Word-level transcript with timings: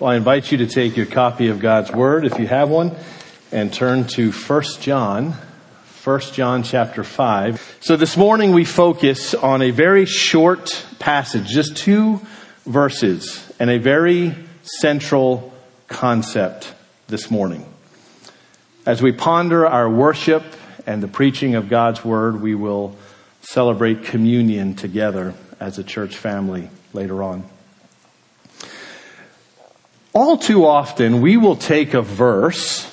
Well, 0.00 0.12
I 0.12 0.16
invite 0.16 0.50
you 0.50 0.56
to 0.56 0.66
take 0.66 0.96
your 0.96 1.04
copy 1.04 1.48
of 1.48 1.60
God's 1.60 1.92
Word, 1.92 2.24
if 2.24 2.38
you 2.38 2.46
have 2.46 2.70
one, 2.70 2.96
and 3.52 3.70
turn 3.70 4.06
to 4.06 4.32
1 4.32 4.62
John, 4.80 5.34
1 6.04 6.20
John 6.32 6.62
chapter 6.62 7.04
5. 7.04 7.80
So 7.80 7.96
this 7.98 8.16
morning 8.16 8.54
we 8.54 8.64
focus 8.64 9.34
on 9.34 9.60
a 9.60 9.72
very 9.72 10.06
short 10.06 10.86
passage, 10.98 11.48
just 11.48 11.76
two 11.76 12.18
verses, 12.64 13.52
and 13.60 13.68
a 13.68 13.76
very 13.76 14.34
central 14.62 15.52
concept 15.86 16.72
this 17.08 17.30
morning. 17.30 17.70
As 18.86 19.02
we 19.02 19.12
ponder 19.12 19.66
our 19.66 19.90
worship 19.90 20.44
and 20.86 21.02
the 21.02 21.08
preaching 21.08 21.56
of 21.56 21.68
God's 21.68 22.02
Word, 22.02 22.40
we 22.40 22.54
will 22.54 22.96
celebrate 23.42 24.04
communion 24.04 24.76
together 24.76 25.34
as 25.60 25.78
a 25.78 25.84
church 25.84 26.16
family 26.16 26.70
later 26.94 27.22
on. 27.22 27.44
All 30.12 30.38
too 30.38 30.66
often, 30.66 31.20
we 31.20 31.36
will 31.36 31.54
take 31.54 31.94
a 31.94 32.02
verse 32.02 32.84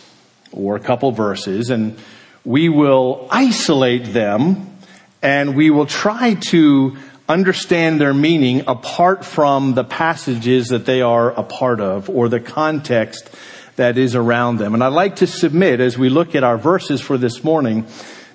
or 0.52 0.76
a 0.76 0.80
couple 0.80 1.12
verses 1.12 1.72
and 1.72 1.98
we 2.46 2.70
will 2.70 3.28
isolate 3.32 4.14
them 4.14 4.78
and 5.24 5.56
we 5.56 5.72
will 5.72 5.88
try 5.88 6.36
to 6.52 6.96
understand 7.28 8.00
their 8.00 8.14
meaning 8.14 8.66
apart 8.68 9.26
from 9.26 9.74
the 9.74 9.84
passages 9.84 10.68
that 10.68 10.86
they 10.86 11.02
are 11.02 11.32
a 11.32 11.42
part 11.42 11.82
of 11.82 12.08
or 12.08 12.30
the 12.30 12.40
context 12.40 13.36
that 13.78 13.98
is 13.98 14.14
around 14.14 14.58
them. 14.58 14.76
And 14.76 14.84
I'd 14.84 14.90
like 14.90 15.16
to 15.18 15.28
submit 15.28 15.80
as 15.80 15.98
we 15.98 16.10
look 16.10 16.36
at 16.36 16.44
our 16.44 16.58
verses 16.58 17.02
for 17.02 17.18
this 17.18 17.44
morning 17.44 17.88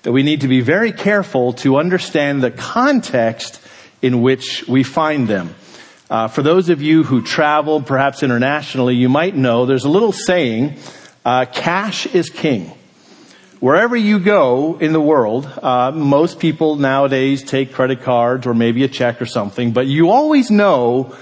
that 0.03 0.11
we 0.11 0.25
need 0.25 0.41
to 0.41 0.49
be 0.49 0.61
very 0.61 0.91
careful 0.91 1.53
to 1.55 1.77
understand 1.77 2.43
the 2.43 2.51
context 2.51 3.61
in 4.03 4.23
which 4.23 4.67
we 4.67 4.83
find 4.83 5.29
them. 5.29 5.55
Uh, 6.13 6.29
for 6.29 6.43
those 6.43 6.69
of 6.69 6.83
you 6.83 7.05
who 7.05 7.23
travel, 7.23 7.81
perhaps 7.81 8.23
internationally, 8.23 8.95
you 8.95 9.09
might 9.09 9.35
know 9.35 9.65
there's 9.65 9.87
a 9.87 9.89
little 9.89 10.13
saying, 10.13 10.77
uh, 11.25 11.47
cash 11.47 12.05
is 12.05 12.29
king. 12.29 12.71
Wherever 13.61 13.97
you 13.97 14.19
go 14.19 14.77
in 14.77 14.93
the 14.93 15.01
world, 15.01 15.47
uh, 15.63 15.91
most 15.91 16.39
people 16.39 16.77
nowadays 16.77 17.43
take 17.43 17.73
credit 17.73 18.03
cards 18.03 18.47
or 18.47 18.53
maybe 18.53 18.85
a 18.85 18.89
check 18.89 19.23
or 19.23 19.25
something, 19.25 19.73
but 19.73 19.87
you 19.87 20.11
always 20.11 20.51
know, 20.51 21.17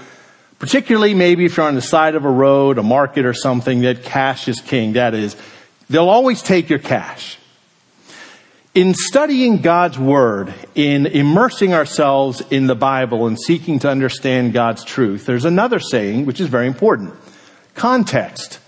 particularly 0.59 1.13
maybe 1.13 1.45
if 1.45 1.55
you're 1.55 1.65
on 1.65 1.75
the 1.75 1.81
side 1.81 2.15
of 2.15 2.25
a 2.25 2.29
road, 2.29 2.77
a 2.77 2.83
market 2.83 3.25
or 3.25 3.33
something, 3.33 3.79
that 3.83 4.03
cash 4.03 4.49
is 4.49 4.59
king. 4.59 4.91
That 4.93 5.13
is, 5.13 5.37
they'll 5.89 6.09
always 6.09 6.41
take 6.41 6.69
your 6.69 6.79
cash. 6.79 7.37
In 8.73 8.93
studying 8.93 9.57
God's 9.57 9.99
Word, 9.99 10.53
in 10.75 11.05
immersing 11.05 11.73
ourselves 11.73 12.41
in 12.51 12.67
the 12.67 12.75
Bible 12.75 13.27
and 13.27 13.37
seeking 13.37 13.79
to 13.79 13.89
understand 13.89 14.53
God's 14.53 14.85
truth, 14.85 15.25
there's 15.25 15.43
another 15.43 15.77
saying 15.77 16.25
which 16.25 16.39
is 16.39 16.47
very 16.47 16.67
important. 16.67 17.13
Context 17.75 18.59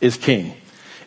is 0.00 0.16
king. 0.16 0.56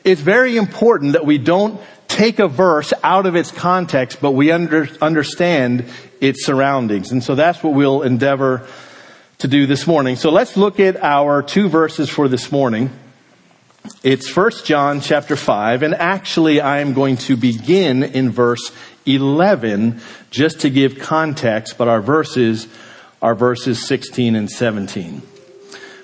It's 0.06 0.22
very 0.22 0.56
important 0.56 1.14
that 1.14 1.26
we 1.26 1.38
don't 1.38 1.81
take 2.08 2.39
a 2.39 2.48
verse 2.48 2.94
out 3.03 3.26
of 3.26 3.36
its 3.36 3.52
context, 3.52 4.22
but 4.22 4.31
we 4.31 4.52
under, 4.52 4.88
understand 5.02 5.83
its 6.22 6.45
surroundings. 6.45 7.11
And 7.11 7.22
so 7.22 7.36
that's 7.36 7.61
what 7.61 7.73
we'll 7.73 8.03
endeavor 8.03 8.66
to 9.39 9.50
do 9.50 9.66
this 9.66 9.86
morning. 9.86 10.16
So 10.16 10.31
let's 10.31 10.56
look 10.56 10.80
at 10.80 10.95
our 11.03 11.44
two 11.44 11.67
verses 11.67 12.09
for 12.09 12.30
this 12.30 12.53
morning. 12.53 12.89
It's 14.03 14.30
First 14.30 14.66
John 14.66 15.02
chapter 15.02 15.36
5, 15.36 15.83
and 15.83 15.94
actually 15.94 16.61
I 16.61 16.80
am 16.80 16.94
going 16.94 17.17
to 17.17 17.36
begin 17.36 18.03
in 18.03 18.31
verse 18.31 18.72
11 19.05 20.02
just 20.31 20.61
to 20.61 20.69
give 20.69 21.00
context, 21.00 21.77
but 21.77 21.88
our 21.88 22.02
verses 22.02 22.67
are 23.22 23.36
verses 23.36 23.86
16 23.86 24.36
and 24.36 24.50
17. 24.50 25.22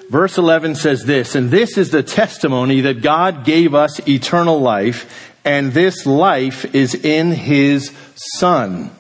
Verse 0.10 0.38
11 0.38 0.76
says 0.76 1.06
this, 1.06 1.36
and 1.36 1.50
this 1.50 1.78
is 1.78 1.92
the 1.92 2.04
testimony 2.04 2.82
that 2.82 3.02
God 3.02 3.46
gave 3.46 3.74
us 3.74 4.06
eternal 4.08 4.60
life, 4.60 5.32
and 5.46 5.72
this 5.72 6.06
life 6.06 6.76
is 6.76 6.94
in 6.94 7.32
His 7.32 7.92
Son. 8.16 8.92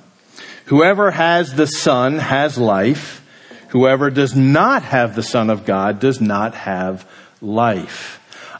Whoever 0.65 1.11
has 1.11 1.55
the 1.55 1.67
Son 1.67 2.17
has 2.19 2.57
life. 2.57 3.17
Whoever 3.69 4.09
does 4.09 4.35
not 4.35 4.83
have 4.83 5.15
the 5.15 5.23
Son 5.23 5.49
of 5.49 5.65
God 5.65 5.99
does 5.99 6.21
not 6.21 6.55
have 6.55 7.05
life. 7.41 8.20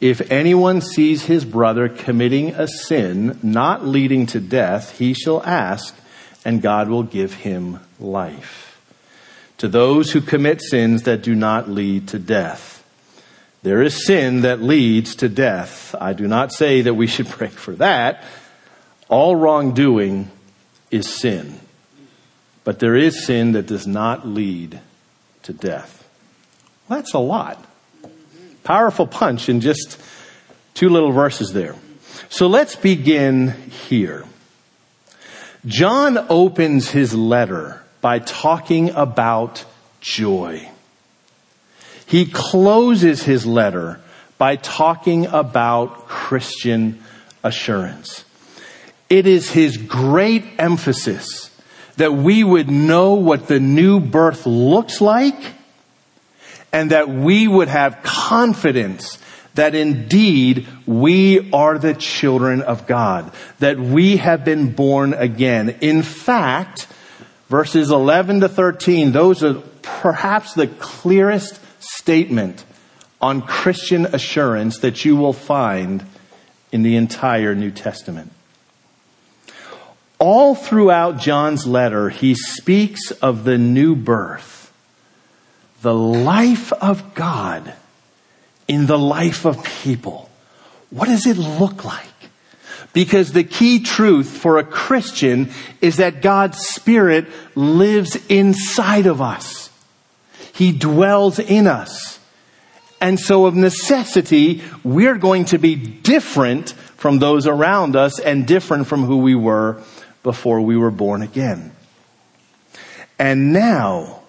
If 0.00 0.30
anyone 0.30 0.80
sees 0.80 1.24
his 1.24 1.44
brother 1.44 1.88
committing 1.88 2.54
a 2.54 2.66
sin 2.66 3.38
not 3.42 3.86
leading 3.86 4.24
to 4.26 4.40
death, 4.40 4.98
he 4.98 5.12
shall 5.12 5.42
ask, 5.42 5.94
and 6.42 6.62
God 6.62 6.88
will 6.88 7.02
give 7.02 7.34
him 7.34 7.80
life. 7.98 8.80
To 9.58 9.68
those 9.68 10.12
who 10.12 10.22
commit 10.22 10.62
sins 10.62 11.02
that 11.02 11.22
do 11.22 11.34
not 11.34 11.68
lead 11.68 12.08
to 12.08 12.18
death. 12.18 12.82
There 13.62 13.82
is 13.82 14.06
sin 14.06 14.40
that 14.40 14.62
leads 14.62 15.14
to 15.16 15.28
death. 15.28 15.94
I 16.00 16.14
do 16.14 16.26
not 16.26 16.50
say 16.50 16.80
that 16.80 16.94
we 16.94 17.06
should 17.06 17.28
pray 17.28 17.48
for 17.48 17.72
that. 17.72 18.24
All 19.10 19.36
wrongdoing 19.36 20.30
is 20.90 21.08
sin. 21.08 21.60
But 22.64 22.78
there 22.78 22.96
is 22.96 23.26
sin 23.26 23.52
that 23.52 23.66
does 23.66 23.86
not 23.86 24.26
lead 24.26 24.80
to 25.42 25.52
death. 25.52 26.08
That's 26.88 27.12
a 27.12 27.18
lot. 27.18 27.66
Powerful 28.64 29.06
punch 29.06 29.48
in 29.48 29.60
just 29.60 30.00
two 30.74 30.88
little 30.88 31.12
verses 31.12 31.52
there. 31.52 31.74
So 32.28 32.46
let's 32.46 32.76
begin 32.76 33.48
here. 33.88 34.24
John 35.66 36.18
opens 36.28 36.90
his 36.90 37.14
letter 37.14 37.82
by 38.00 38.18
talking 38.18 38.90
about 38.90 39.64
joy. 40.00 40.68
He 42.06 42.26
closes 42.26 43.22
his 43.22 43.46
letter 43.46 44.00
by 44.38 44.56
talking 44.56 45.26
about 45.26 46.08
Christian 46.08 47.02
assurance. 47.44 48.24
It 49.08 49.26
is 49.26 49.50
his 49.50 49.76
great 49.76 50.44
emphasis 50.58 51.50
that 51.96 52.14
we 52.14 52.42
would 52.42 52.70
know 52.70 53.14
what 53.14 53.48
the 53.48 53.60
new 53.60 54.00
birth 54.00 54.46
looks 54.46 55.00
like 55.00 55.36
and 56.72 56.90
that 56.90 57.08
we 57.08 57.48
would 57.48 57.68
have 57.68 58.02
confidence 58.02 59.18
that 59.54 59.74
indeed 59.74 60.66
we 60.86 61.50
are 61.52 61.78
the 61.78 61.94
children 61.94 62.62
of 62.62 62.86
God, 62.86 63.32
that 63.58 63.78
we 63.78 64.18
have 64.18 64.44
been 64.44 64.72
born 64.72 65.12
again. 65.12 65.70
In 65.80 66.02
fact, 66.02 66.86
verses 67.48 67.90
11 67.90 68.40
to 68.40 68.48
13, 68.48 69.12
those 69.12 69.42
are 69.42 69.54
perhaps 69.82 70.54
the 70.54 70.68
clearest 70.68 71.60
statement 71.80 72.64
on 73.20 73.42
Christian 73.42 74.06
assurance 74.06 74.78
that 74.78 75.04
you 75.04 75.16
will 75.16 75.32
find 75.32 76.04
in 76.72 76.82
the 76.82 76.96
entire 76.96 77.54
New 77.54 77.70
Testament. 77.70 78.32
All 80.18 80.54
throughout 80.54 81.18
John's 81.18 81.66
letter, 81.66 82.10
he 82.10 82.34
speaks 82.34 83.10
of 83.10 83.44
the 83.44 83.58
new 83.58 83.96
birth 83.96 84.59
the 85.82 85.94
life 85.94 86.72
of 86.74 87.14
God 87.14 87.74
in 88.68 88.86
the 88.86 88.98
life 88.98 89.44
of 89.44 89.64
people. 89.64 90.30
What 90.90 91.06
does 91.06 91.26
it 91.26 91.36
look 91.36 91.84
like? 91.84 92.06
Because 92.92 93.32
the 93.32 93.44
key 93.44 93.80
truth 93.80 94.28
for 94.28 94.58
a 94.58 94.64
Christian 94.64 95.50
is 95.80 95.98
that 95.98 96.22
God's 96.22 96.58
Spirit 96.58 97.26
lives 97.54 98.16
inside 98.28 99.06
of 99.06 99.22
us. 99.22 99.70
He 100.54 100.72
dwells 100.72 101.38
in 101.38 101.66
us. 101.66 102.18
And 103.00 103.18
so 103.18 103.46
of 103.46 103.54
necessity, 103.54 104.62
we're 104.84 105.16
going 105.16 105.46
to 105.46 105.58
be 105.58 105.74
different 105.74 106.72
from 106.96 107.18
those 107.18 107.46
around 107.46 107.96
us 107.96 108.18
and 108.18 108.46
different 108.46 108.86
from 108.86 109.04
who 109.04 109.18
we 109.18 109.34
were 109.34 109.82
before 110.22 110.60
we 110.60 110.76
were 110.76 110.90
born 110.90 111.22
again. 111.22 111.72
And 113.18 113.52
now, 113.52 114.19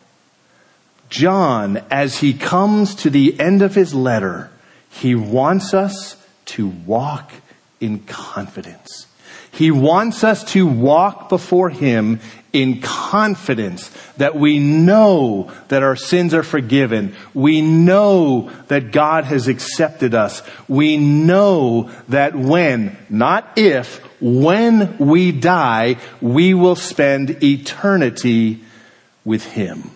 John, 1.12 1.78
as 1.92 2.18
he 2.18 2.34
comes 2.34 2.96
to 2.96 3.12
the 3.12 3.40
end 3.40 3.62
of 3.62 3.76
his 3.76 3.94
letter, 3.94 4.50
he 4.90 5.14
wants 5.14 5.76
us 5.76 6.18
to 6.46 6.68
walk 6.68 7.32
in 7.80 8.00
confidence. 8.00 9.08
He 9.52 9.70
wants 9.70 10.24
us 10.24 10.44
to 10.54 10.66
walk 10.66 11.28
before 11.28 11.70
Him 11.70 12.22
in 12.54 12.82
confidence 12.82 13.90
that 14.18 14.36
we 14.36 14.60
know 14.60 15.52
that 15.68 15.84
our 15.84 15.96
sins 15.96 16.34
are 16.34 16.44
forgiven. 16.44 17.16
We 17.34 17.62
know 17.62 18.50
that 18.68 18.92
God 18.92 19.26
has 19.26 19.48
accepted 19.48 20.16
us. 20.16 20.42
We 20.68 20.98
know 20.98 21.92
that 22.10 22.36
when, 22.36 22.98
not 23.10 23.58
if, 23.58 23.98
when 24.22 24.98
we 24.98 25.32
die, 25.32 25.98
we 26.22 26.54
will 26.54 26.76
spend 26.78 27.44
eternity 27.44 28.64
with 29.26 29.46
Him. 29.46 29.92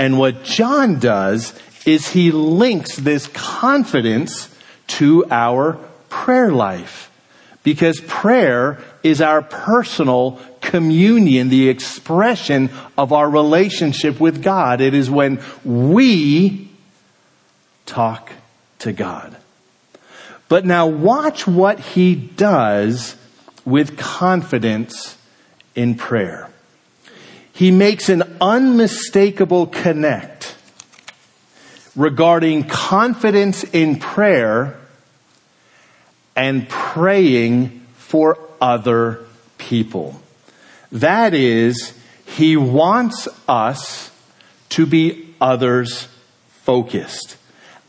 And 0.00 0.18
what 0.18 0.44
John 0.44 0.98
does 0.98 1.52
is 1.84 2.08
he 2.08 2.30
links 2.32 2.96
this 2.96 3.26
confidence 3.26 4.48
to 4.86 5.26
our 5.30 5.74
prayer 6.08 6.50
life. 6.50 7.12
Because 7.64 8.00
prayer 8.06 8.78
is 9.02 9.20
our 9.20 9.42
personal 9.42 10.40
communion, 10.62 11.50
the 11.50 11.68
expression 11.68 12.70
of 12.96 13.12
our 13.12 13.28
relationship 13.28 14.18
with 14.18 14.42
God. 14.42 14.80
It 14.80 14.94
is 14.94 15.10
when 15.10 15.38
we 15.66 16.70
talk 17.84 18.32
to 18.78 18.94
God. 18.94 19.36
But 20.48 20.64
now 20.64 20.86
watch 20.86 21.46
what 21.46 21.78
he 21.78 22.14
does 22.14 23.16
with 23.66 23.98
confidence 23.98 25.18
in 25.74 25.94
prayer. 25.96 26.48
He 27.60 27.70
makes 27.70 28.08
an 28.08 28.38
unmistakable 28.40 29.66
connect 29.66 30.56
regarding 31.94 32.64
confidence 32.64 33.64
in 33.64 33.98
prayer 33.98 34.78
and 36.34 36.66
praying 36.70 37.86
for 37.96 38.38
other 38.62 39.26
people. 39.58 40.22
That 40.90 41.34
is, 41.34 41.92
he 42.24 42.56
wants 42.56 43.28
us 43.46 44.10
to 44.70 44.86
be 44.86 45.34
others 45.38 46.08
focused. 46.62 47.36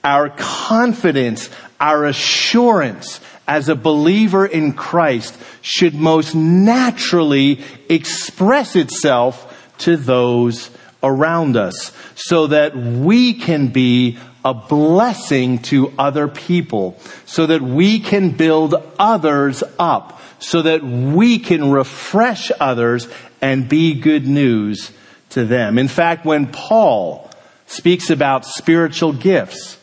Our 0.04 0.32
confidence, 0.32 1.50
our 1.80 2.06
assurance 2.08 3.22
as 3.48 3.70
a 3.70 3.76
believer 3.76 4.46
in 4.46 4.74
Christ 4.74 5.38
should 5.62 5.94
most 5.94 6.36
naturally 6.36 7.62
express 7.88 8.76
itself 8.76 9.48
to 9.82 9.98
those 9.98 10.70
around 11.04 11.58
us 11.58 11.92
so 12.16 12.48
that 12.48 12.76
we 12.76 13.34
can 13.34 13.68
be 13.68 14.18
a 14.44 14.54
blessing 14.54 15.60
to 15.60 15.94
other 16.00 16.28
people, 16.28 16.98
so 17.26 17.46
that 17.46 17.62
we 17.62 18.00
can 18.00 18.32
build 18.32 18.76
others 18.98 19.64
up, 19.78 20.20
so 20.40 20.64
that 20.64 20.84
we 20.84 21.38
can 21.38 21.72
refresh 21.72 22.52
others 22.60 23.08
and 23.42 23.70
be 23.70 23.94
good 23.94 24.28
news 24.28 24.92
to 25.30 25.46
them. 25.46 25.78
In 25.78 25.88
fact, 25.88 26.26
when 26.26 26.48
Paul 26.48 27.30
speaks 27.68 28.10
about 28.10 28.46
spiritual 28.46 29.14
gifts, 29.14 29.78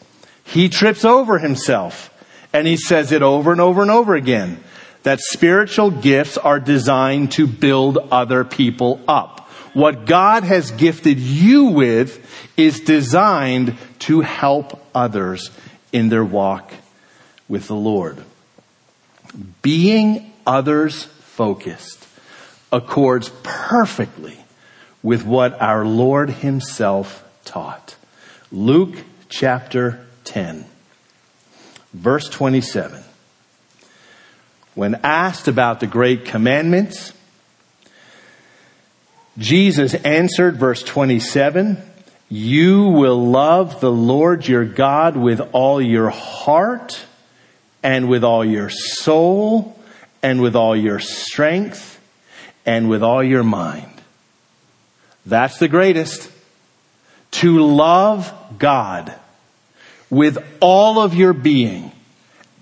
he 0.45 0.69
trips 0.69 1.05
over 1.05 1.39
himself 1.39 2.13
and 2.53 2.67
he 2.67 2.77
says 2.77 3.13
it 3.13 3.23
over 3.23 3.53
and 3.53 3.61
over 3.61 3.83
and 3.83 3.91
over 3.91 4.15
again 4.15 4.63
that 5.03 5.21
spiritual 5.21 5.91
gifts 5.91 6.37
are 6.37 6.61
designed 6.61 7.33
to 7.33 7.47
build 7.47 7.99
other 8.11 8.45
people 8.45 9.01
up. 9.07 9.48
What 9.79 10.07
God 10.07 10.43
has 10.43 10.73
gifted 10.73 11.21
you 11.21 11.67
with 11.67 12.51
is 12.57 12.81
designed 12.81 13.79
to 14.01 14.23
help 14.23 14.85
others 14.93 15.53
in 15.93 16.09
their 16.09 16.25
walk 16.25 16.73
with 17.49 17.69
the 17.69 17.77
Lord. 17.77 18.19
Being 19.63 20.33
others 20.45 21.05
focused 21.05 22.09
accords 22.73 23.31
perfectly 23.45 24.37
with 25.05 25.25
what 25.25 25.63
our 25.63 25.87
Lord 25.87 26.31
himself 26.31 27.23
taught. 27.45 27.95
Luke 28.51 28.97
chapter 29.29 30.05
10, 30.25 30.65
verse 31.95 32.29
27. 32.29 33.01
When 34.75 34.97
asked 35.05 35.47
about 35.47 35.79
the 35.79 35.87
great 35.87 36.25
commandments, 36.25 37.13
Jesus 39.39 39.95
answered, 39.95 40.57
verse 40.57 40.83
27, 40.83 41.81
you 42.29 42.89
will 42.89 43.25
love 43.31 43.81
the 43.81 43.91
Lord 43.91 44.47
your 44.47 44.65
God 44.65 45.17
with 45.17 45.41
all 45.53 45.81
your 45.81 46.11
heart 46.11 47.01
and 47.83 48.09
with 48.09 48.25
all 48.25 48.45
your 48.45 48.69
soul 48.69 49.79
and 50.23 50.43
with 50.43 50.57
all 50.57 50.77
your 50.77 50.99
strength 50.99 52.01
and 52.67 52.91
with 52.91 53.03
all 53.03 53.23
your 53.23 53.45
mind. 53.45 53.93
That's 55.25 55.59
the 55.59 55.69
greatest. 55.69 56.31
To 57.31 57.61
love 57.61 58.33
God 58.59 59.15
with 60.11 60.39
all 60.61 60.99
of 60.99 61.15
your 61.15 61.33
being, 61.33 61.93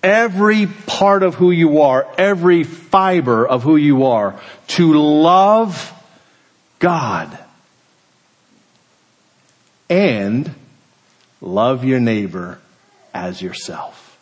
every 0.02 0.66
part 0.66 1.22
of 1.22 1.36
who 1.36 1.50
you 1.52 1.80
are, 1.80 2.06
every 2.18 2.64
fiber 2.64 3.46
of 3.46 3.62
who 3.62 3.76
you 3.76 4.04
are, 4.06 4.38
to 4.68 4.92
love 4.92 5.92
God. 6.78 7.38
And 9.88 10.54
love 11.40 11.84
your 11.84 12.00
neighbor 12.00 12.58
as 13.14 13.40
yourself. 13.40 14.18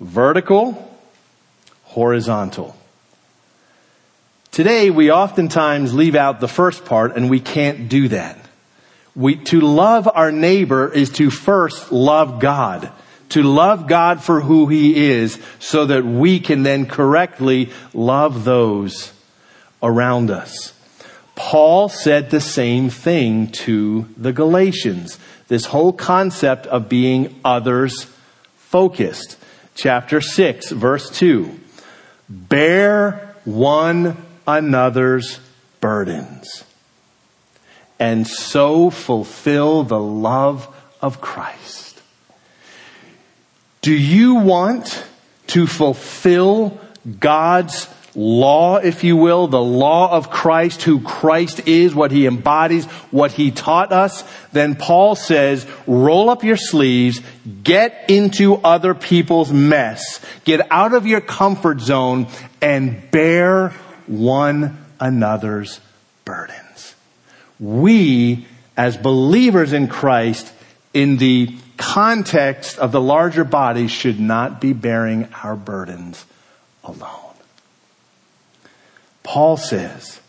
Vertical, 0.00 0.96
horizontal. 1.84 2.76
Today 4.52 4.90
we 4.90 5.10
oftentimes 5.10 5.94
leave 5.94 6.14
out 6.14 6.40
the 6.40 6.48
first 6.48 6.84
part 6.84 7.16
and 7.16 7.28
we 7.28 7.40
can't 7.40 7.88
do 7.88 8.08
that. 8.08 8.38
We, 9.14 9.36
to 9.36 9.60
love 9.60 10.08
our 10.12 10.30
neighbor 10.30 10.92
is 10.92 11.10
to 11.14 11.30
first 11.30 11.90
love 11.90 12.38
God. 12.40 12.92
To 13.30 13.42
love 13.42 13.88
God 13.88 14.22
for 14.22 14.40
who 14.40 14.68
He 14.68 15.10
is 15.10 15.40
so 15.58 15.86
that 15.86 16.04
we 16.04 16.40
can 16.40 16.62
then 16.62 16.86
correctly 16.86 17.70
love 17.92 18.44
those 18.44 19.12
around 19.82 20.30
us. 20.30 20.72
Paul 21.38 21.88
said 21.88 22.30
the 22.30 22.40
same 22.40 22.90
thing 22.90 23.46
to 23.62 24.08
the 24.16 24.32
Galatians. 24.32 25.20
This 25.46 25.66
whole 25.66 25.92
concept 25.92 26.66
of 26.66 26.88
being 26.88 27.38
others 27.44 28.10
focused. 28.56 29.38
Chapter 29.76 30.20
6, 30.20 30.72
verse 30.72 31.08
2. 31.10 31.60
Bear 32.28 33.36
one 33.44 34.16
another's 34.48 35.38
burdens 35.80 36.64
and 38.00 38.26
so 38.26 38.90
fulfill 38.90 39.84
the 39.84 40.00
love 40.00 40.66
of 41.00 41.20
Christ. 41.20 42.02
Do 43.80 43.92
you 43.92 44.34
want 44.34 45.06
to 45.48 45.68
fulfill 45.68 46.80
God's 47.20 47.88
law, 48.18 48.78
if 48.78 49.04
you 49.04 49.16
will, 49.16 49.46
the 49.46 49.62
law 49.62 50.10
of 50.10 50.28
Christ, 50.28 50.82
who 50.82 51.00
Christ 51.00 51.68
is, 51.68 51.94
what 51.94 52.10
he 52.10 52.26
embodies, 52.26 52.84
what 53.12 53.30
he 53.30 53.52
taught 53.52 53.92
us, 53.92 54.24
then 54.52 54.74
Paul 54.74 55.14
says, 55.14 55.64
roll 55.86 56.28
up 56.28 56.42
your 56.42 56.56
sleeves, 56.56 57.20
get 57.62 58.06
into 58.08 58.56
other 58.56 58.92
people's 58.92 59.52
mess, 59.52 60.20
get 60.44 60.66
out 60.72 60.94
of 60.94 61.06
your 61.06 61.20
comfort 61.20 61.80
zone, 61.80 62.26
and 62.60 63.08
bear 63.12 63.68
one 64.08 64.84
another's 64.98 65.78
burdens. 66.24 66.96
We, 67.60 68.48
as 68.76 68.96
believers 68.96 69.72
in 69.72 69.86
Christ, 69.86 70.52
in 70.92 71.18
the 71.18 71.54
context 71.76 72.78
of 72.78 72.90
the 72.90 73.00
larger 73.00 73.44
body, 73.44 73.86
should 73.86 74.18
not 74.18 74.60
be 74.60 74.72
bearing 74.72 75.28
our 75.44 75.54
burdens 75.54 76.24
alone. 76.82 77.27
Paul 79.28 79.58
says, 79.58 80.20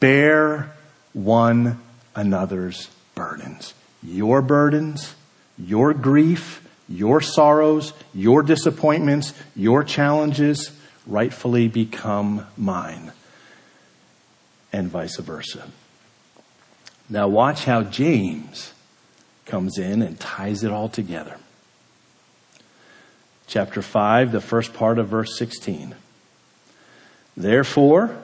bear 0.00 0.72
one 1.12 1.80
another's 2.16 2.90
burdens. 3.14 3.74
Your 4.02 4.42
burdens, 4.42 5.14
your 5.56 5.94
grief, 5.94 6.66
your 6.88 7.20
sorrows, 7.20 7.92
your 8.12 8.42
disappointments, 8.42 9.34
your 9.54 9.84
challenges 9.84 10.72
rightfully 11.06 11.68
become 11.68 12.44
mine, 12.56 13.12
and 14.72 14.88
vice 14.88 15.18
versa. 15.18 15.70
Now, 17.08 17.28
watch 17.28 17.66
how 17.66 17.84
James 17.84 18.72
comes 19.44 19.78
in 19.78 20.02
and 20.02 20.18
ties 20.18 20.64
it 20.64 20.72
all 20.72 20.88
together. 20.88 21.36
Chapter 23.46 23.80
5, 23.80 24.32
the 24.32 24.40
first 24.40 24.74
part 24.74 24.98
of 24.98 25.06
verse 25.06 25.38
16. 25.38 25.94
Therefore, 27.36 28.16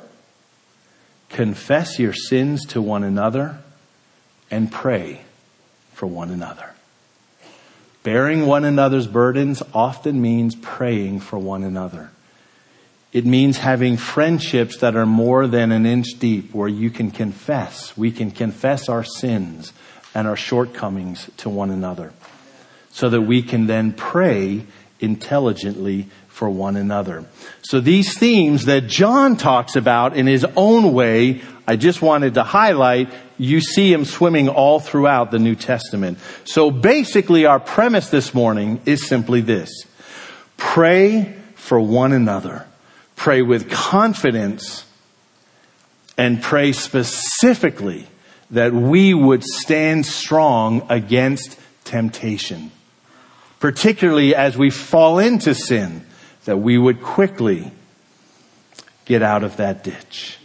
confess 1.28 1.98
your 1.98 2.12
sins 2.12 2.64
to 2.66 2.80
one 2.80 3.04
another 3.04 3.58
and 4.50 4.70
pray 4.70 5.22
for 5.92 6.06
one 6.06 6.30
another. 6.30 6.70
Bearing 8.02 8.46
one 8.46 8.64
another's 8.64 9.06
burdens 9.06 9.62
often 9.72 10.20
means 10.20 10.54
praying 10.56 11.20
for 11.20 11.38
one 11.38 11.62
another. 11.62 12.10
It 13.12 13.26
means 13.26 13.58
having 13.58 13.96
friendships 13.96 14.78
that 14.78 14.96
are 14.96 15.06
more 15.06 15.46
than 15.46 15.70
an 15.70 15.84
inch 15.84 16.18
deep 16.18 16.54
where 16.54 16.68
you 16.68 16.90
can 16.90 17.10
confess. 17.10 17.96
We 17.96 18.10
can 18.10 18.30
confess 18.30 18.88
our 18.88 19.04
sins 19.04 19.72
and 20.14 20.26
our 20.26 20.36
shortcomings 20.36 21.30
to 21.38 21.48
one 21.48 21.70
another 21.70 22.12
so 22.90 23.08
that 23.10 23.22
we 23.22 23.42
can 23.42 23.66
then 23.66 23.92
pray 23.92 24.64
intelligently 24.98 26.08
for 26.32 26.50
one 26.50 26.76
another. 26.76 27.24
So 27.62 27.80
these 27.80 28.18
themes 28.18 28.64
that 28.64 28.88
John 28.88 29.36
talks 29.36 29.76
about 29.76 30.16
in 30.16 30.26
his 30.26 30.44
own 30.56 30.92
way, 30.92 31.42
I 31.68 31.76
just 31.76 32.02
wanted 32.02 32.34
to 32.34 32.42
highlight, 32.42 33.12
you 33.38 33.60
see 33.60 33.92
him 33.92 34.04
swimming 34.04 34.48
all 34.48 34.80
throughout 34.80 35.30
the 35.30 35.38
New 35.38 35.54
Testament. 35.54 36.18
So 36.44 36.70
basically 36.70 37.46
our 37.46 37.60
premise 37.60 38.08
this 38.10 38.34
morning 38.34 38.80
is 38.86 39.06
simply 39.06 39.40
this. 39.40 39.70
Pray 40.56 41.34
for 41.54 41.78
one 41.78 42.12
another 42.12 42.66
pray 43.22 43.40
with 43.40 43.70
confidence 43.70 44.84
and 46.18 46.42
pray 46.42 46.72
specifically 46.72 48.04
that 48.50 48.72
we 48.72 49.14
would 49.14 49.44
stand 49.44 50.04
strong 50.04 50.84
against 50.90 51.56
temptation. 51.84 52.72
Particularly 53.60 54.34
as 54.34 54.58
we 54.58 54.70
fall 54.70 55.20
into 55.20 55.54
sin, 55.54 56.04
that 56.44 56.58
we 56.58 56.76
would 56.78 57.02
quickly 57.02 57.72
get 59.04 59.22
out 59.22 59.44
of 59.44 59.56
that 59.56 59.84
ditch. 59.84 60.38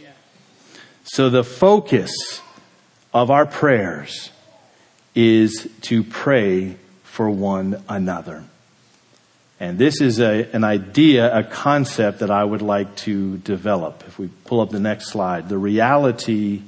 So 1.04 1.30
the 1.30 1.44
focus 1.44 2.40
of 3.14 3.30
our 3.30 3.46
prayers 3.46 4.30
is 5.14 5.68
to 5.82 6.04
pray 6.04 6.76
for 7.02 7.28
one 7.30 7.82
another. 7.88 8.44
And 9.60 9.78
this 9.78 10.00
is 10.00 10.20
a, 10.20 10.48
an 10.52 10.62
idea, 10.62 11.36
a 11.36 11.42
concept 11.42 12.20
that 12.20 12.30
I 12.30 12.44
would 12.44 12.62
like 12.62 12.94
to 12.96 13.38
develop. 13.38 14.04
If 14.06 14.18
we 14.18 14.28
pull 14.44 14.60
up 14.60 14.70
the 14.70 14.78
next 14.78 15.08
slide, 15.08 15.48
the 15.48 15.58
reality 15.58 16.62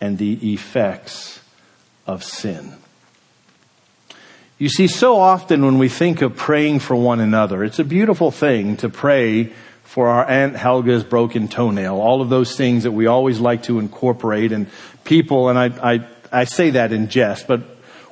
and 0.00 0.18
the 0.18 0.52
effects 0.52 1.40
of 2.06 2.22
sin. 2.22 2.74
You 4.62 4.68
see, 4.68 4.86
so 4.86 5.18
often 5.18 5.64
when 5.64 5.78
we 5.78 5.88
think 5.88 6.22
of 6.22 6.36
praying 6.36 6.78
for 6.78 6.94
one 6.94 7.18
another, 7.18 7.64
it's 7.64 7.80
a 7.80 7.84
beautiful 7.84 8.30
thing 8.30 8.76
to 8.76 8.88
pray 8.88 9.52
for 9.82 10.06
our 10.06 10.24
Aunt 10.24 10.54
Helga's 10.54 11.02
broken 11.02 11.48
toenail, 11.48 11.96
all 11.96 12.22
of 12.22 12.28
those 12.28 12.56
things 12.56 12.84
that 12.84 12.92
we 12.92 13.08
always 13.08 13.40
like 13.40 13.64
to 13.64 13.80
incorporate 13.80 14.52
and 14.52 14.68
people, 15.02 15.48
and 15.48 15.58
I, 15.58 15.94
I, 15.94 16.06
I 16.30 16.44
say 16.44 16.70
that 16.70 16.92
in 16.92 17.08
jest, 17.08 17.48
but 17.48 17.62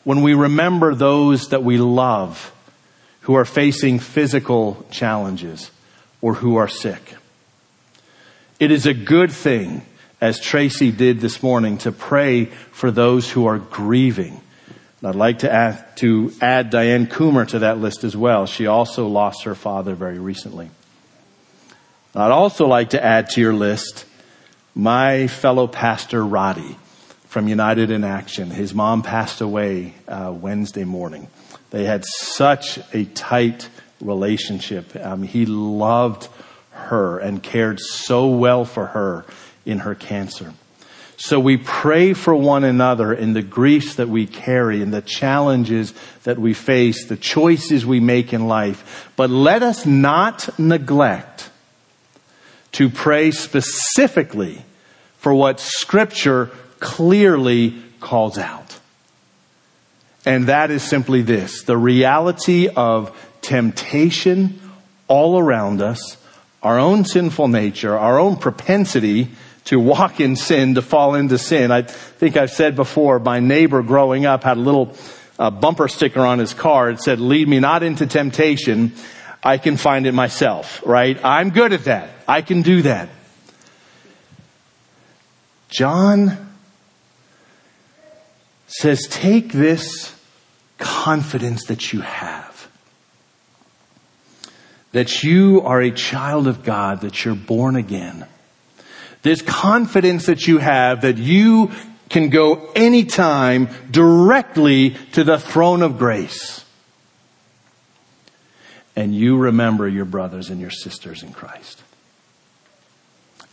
when 0.02 0.22
we 0.22 0.34
remember 0.34 0.92
those 0.92 1.50
that 1.50 1.62
we 1.62 1.78
love, 1.78 2.52
who 3.20 3.34
are 3.34 3.44
facing 3.44 4.00
physical 4.00 4.84
challenges 4.90 5.70
or 6.20 6.34
who 6.34 6.56
are 6.56 6.66
sick. 6.66 7.14
It 8.58 8.72
is 8.72 8.86
a 8.86 8.92
good 8.92 9.30
thing, 9.30 9.82
as 10.20 10.40
Tracy 10.40 10.90
did 10.90 11.20
this 11.20 11.44
morning, 11.44 11.78
to 11.78 11.92
pray 11.92 12.46
for 12.46 12.90
those 12.90 13.30
who 13.30 13.46
are 13.46 13.60
grieving. 13.60 14.40
I'd 15.02 15.14
like 15.14 15.40
to 15.40 15.50
add, 15.50 15.96
to 15.96 16.32
add 16.42 16.68
Diane 16.68 17.06
Coomer 17.06 17.48
to 17.48 17.60
that 17.60 17.78
list 17.78 18.04
as 18.04 18.14
well. 18.14 18.44
She 18.44 18.66
also 18.66 19.06
lost 19.08 19.44
her 19.44 19.54
father 19.54 19.94
very 19.94 20.18
recently. 20.18 20.70
I'd 22.14 22.30
also 22.30 22.66
like 22.66 22.90
to 22.90 23.02
add 23.02 23.30
to 23.30 23.40
your 23.40 23.54
list 23.54 24.04
my 24.74 25.26
fellow 25.26 25.66
pastor 25.66 26.24
Roddy 26.24 26.76
from 27.28 27.48
United 27.48 27.90
in 27.90 28.04
Action. 28.04 28.50
His 28.50 28.74
mom 28.74 29.02
passed 29.02 29.40
away 29.40 29.94
uh, 30.06 30.34
Wednesday 30.36 30.84
morning. 30.84 31.28
They 31.70 31.84
had 31.84 32.04
such 32.04 32.78
a 32.92 33.04
tight 33.06 33.68
relationship. 34.00 34.94
Um, 34.96 35.22
he 35.22 35.46
loved 35.46 36.28
her 36.72 37.18
and 37.18 37.42
cared 37.42 37.80
so 37.80 38.28
well 38.28 38.64
for 38.64 38.86
her 38.86 39.24
in 39.64 39.78
her 39.78 39.94
cancer. 39.94 40.52
So 41.22 41.38
we 41.38 41.58
pray 41.58 42.14
for 42.14 42.34
one 42.34 42.64
another 42.64 43.12
in 43.12 43.34
the 43.34 43.42
griefs 43.42 43.96
that 43.96 44.08
we 44.08 44.26
carry 44.26 44.80
and 44.80 44.90
the 44.90 45.02
challenges 45.02 45.92
that 46.22 46.38
we 46.38 46.54
face, 46.54 47.04
the 47.08 47.16
choices 47.18 47.84
we 47.84 48.00
make 48.00 48.32
in 48.32 48.48
life. 48.48 49.12
But 49.16 49.28
let 49.28 49.62
us 49.62 49.84
not 49.84 50.58
neglect 50.58 51.50
to 52.72 52.88
pray 52.88 53.32
specifically 53.32 54.64
for 55.18 55.34
what 55.34 55.60
scripture 55.60 56.50
clearly 56.78 57.82
calls 58.00 58.38
out. 58.38 58.78
And 60.24 60.46
that 60.46 60.70
is 60.70 60.82
simply 60.82 61.20
this 61.20 61.64
the 61.64 61.76
reality 61.76 62.66
of 62.66 63.14
temptation 63.42 64.58
all 65.06 65.38
around 65.38 65.82
us, 65.82 66.16
our 66.62 66.78
own 66.78 67.04
sinful 67.04 67.48
nature, 67.48 67.98
our 67.98 68.18
own 68.18 68.36
propensity 68.36 69.28
to 69.70 69.78
walk 69.78 70.18
in 70.18 70.34
sin, 70.34 70.74
to 70.74 70.82
fall 70.82 71.14
into 71.14 71.38
sin. 71.38 71.70
I 71.70 71.82
think 71.82 72.36
I've 72.36 72.50
said 72.50 72.74
before, 72.74 73.20
my 73.20 73.38
neighbor 73.38 73.84
growing 73.84 74.26
up 74.26 74.42
had 74.42 74.56
a 74.56 74.60
little 74.60 74.96
uh, 75.38 75.52
bumper 75.52 75.86
sticker 75.86 76.26
on 76.26 76.40
his 76.40 76.52
car. 76.52 76.90
It 76.90 77.00
said, 77.00 77.20
lead 77.20 77.46
me 77.46 77.60
not 77.60 77.84
into 77.84 78.04
temptation. 78.08 78.92
I 79.44 79.58
can 79.58 79.76
find 79.76 80.08
it 80.08 80.12
myself, 80.12 80.82
right? 80.84 81.24
I'm 81.24 81.50
good 81.50 81.72
at 81.72 81.84
that. 81.84 82.10
I 82.26 82.42
can 82.42 82.62
do 82.62 82.82
that. 82.82 83.10
John 85.68 86.52
says, 88.66 89.06
take 89.08 89.52
this 89.52 90.20
confidence 90.78 91.66
that 91.66 91.92
you 91.92 92.00
have. 92.00 92.68
That 94.90 95.22
you 95.22 95.62
are 95.62 95.80
a 95.80 95.92
child 95.92 96.48
of 96.48 96.64
God, 96.64 97.02
that 97.02 97.24
you're 97.24 97.36
born 97.36 97.76
again. 97.76 98.26
This 99.22 99.42
confidence 99.42 100.26
that 100.26 100.46
you 100.46 100.58
have 100.58 101.02
that 101.02 101.18
you 101.18 101.70
can 102.08 102.30
go 102.30 102.70
anytime 102.74 103.68
directly 103.90 104.96
to 105.12 105.24
the 105.24 105.38
throne 105.38 105.82
of 105.82 105.98
grace. 105.98 106.64
And 108.96 109.14
you 109.14 109.36
remember 109.36 109.88
your 109.88 110.04
brothers 110.04 110.50
and 110.50 110.60
your 110.60 110.70
sisters 110.70 111.22
in 111.22 111.32
Christ. 111.32 111.82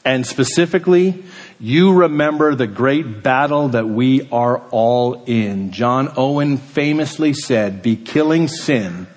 And 0.03 0.25
specifically, 0.25 1.23
you 1.59 1.93
remember 1.93 2.55
the 2.55 2.65
great 2.65 3.21
battle 3.21 3.69
that 3.69 3.87
we 3.87 4.27
are 4.31 4.59
all 4.71 5.25
in. 5.25 5.71
John 5.71 6.13
Owen 6.15 6.57
famously 6.57 7.33
said, 7.33 7.81
be 7.81 7.97
killing 7.97 8.47
sin 8.47 9.07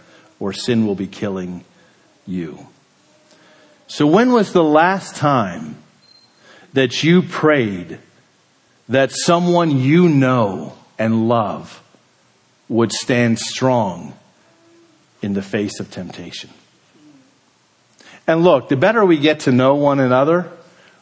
or 0.40 0.52
sin 0.52 0.86
will 0.86 0.96
be 0.96 1.06
killing 1.06 1.64
you. 2.26 2.66
So 3.86 4.06
when 4.06 4.32
was 4.32 4.52
the 4.52 4.64
last 4.64 5.14
time 5.14 5.76
that 6.72 7.02
you 7.02 7.22
prayed 7.22 7.98
that 8.88 9.12
someone 9.12 9.70
you 9.70 10.08
know 10.08 10.74
and 10.98 11.28
love 11.28 11.82
would 12.68 12.92
stand 12.92 13.38
strong 13.38 14.14
in 15.22 15.34
the 15.34 15.42
face 15.42 15.80
of 15.80 15.90
temptation? 15.90 16.50
And 18.26 18.44
look, 18.44 18.68
the 18.68 18.76
better 18.76 19.04
we 19.04 19.18
get 19.18 19.40
to 19.40 19.52
know 19.52 19.74
one 19.74 19.98
another, 19.98 20.50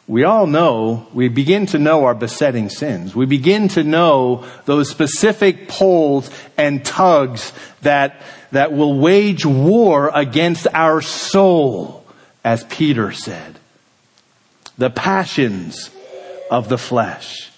we 0.07 0.25
all 0.25 0.47
know, 0.47 1.07
we 1.13 1.29
begin 1.29 1.67
to 1.67 1.79
know 1.79 2.07
our 2.07 2.15
besetting 2.15 2.71
sins. 2.71 3.15
We 3.15 3.27
begin 3.27 3.69
to 3.69 3.85
know 3.85 4.47
those 4.65 4.89
specific 4.89 5.69
pulls 5.69 6.31
and 6.57 6.83
tugs 6.83 7.53
that, 7.83 8.23
that 8.53 8.73
will 8.73 8.99
wage 8.99 9.45
war 9.45 10.11
against 10.15 10.67
our 10.73 11.03
soul, 11.03 12.07
as 12.43 12.65
Peter 12.65 13.13
said. 13.13 13.58
The 14.79 14.91
passions 14.91 15.91
of 16.51 16.69
the 16.69 16.79
flesh. 16.79 17.51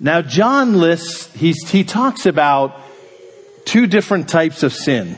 Now, 0.00 0.22
John 0.22 0.78
lists, 0.80 1.32
he 1.34 1.84
talks 1.84 2.26
about 2.26 2.80
two 3.64 3.86
different 3.86 4.28
types 4.28 4.62
of 4.62 4.72
sin. 4.72 5.16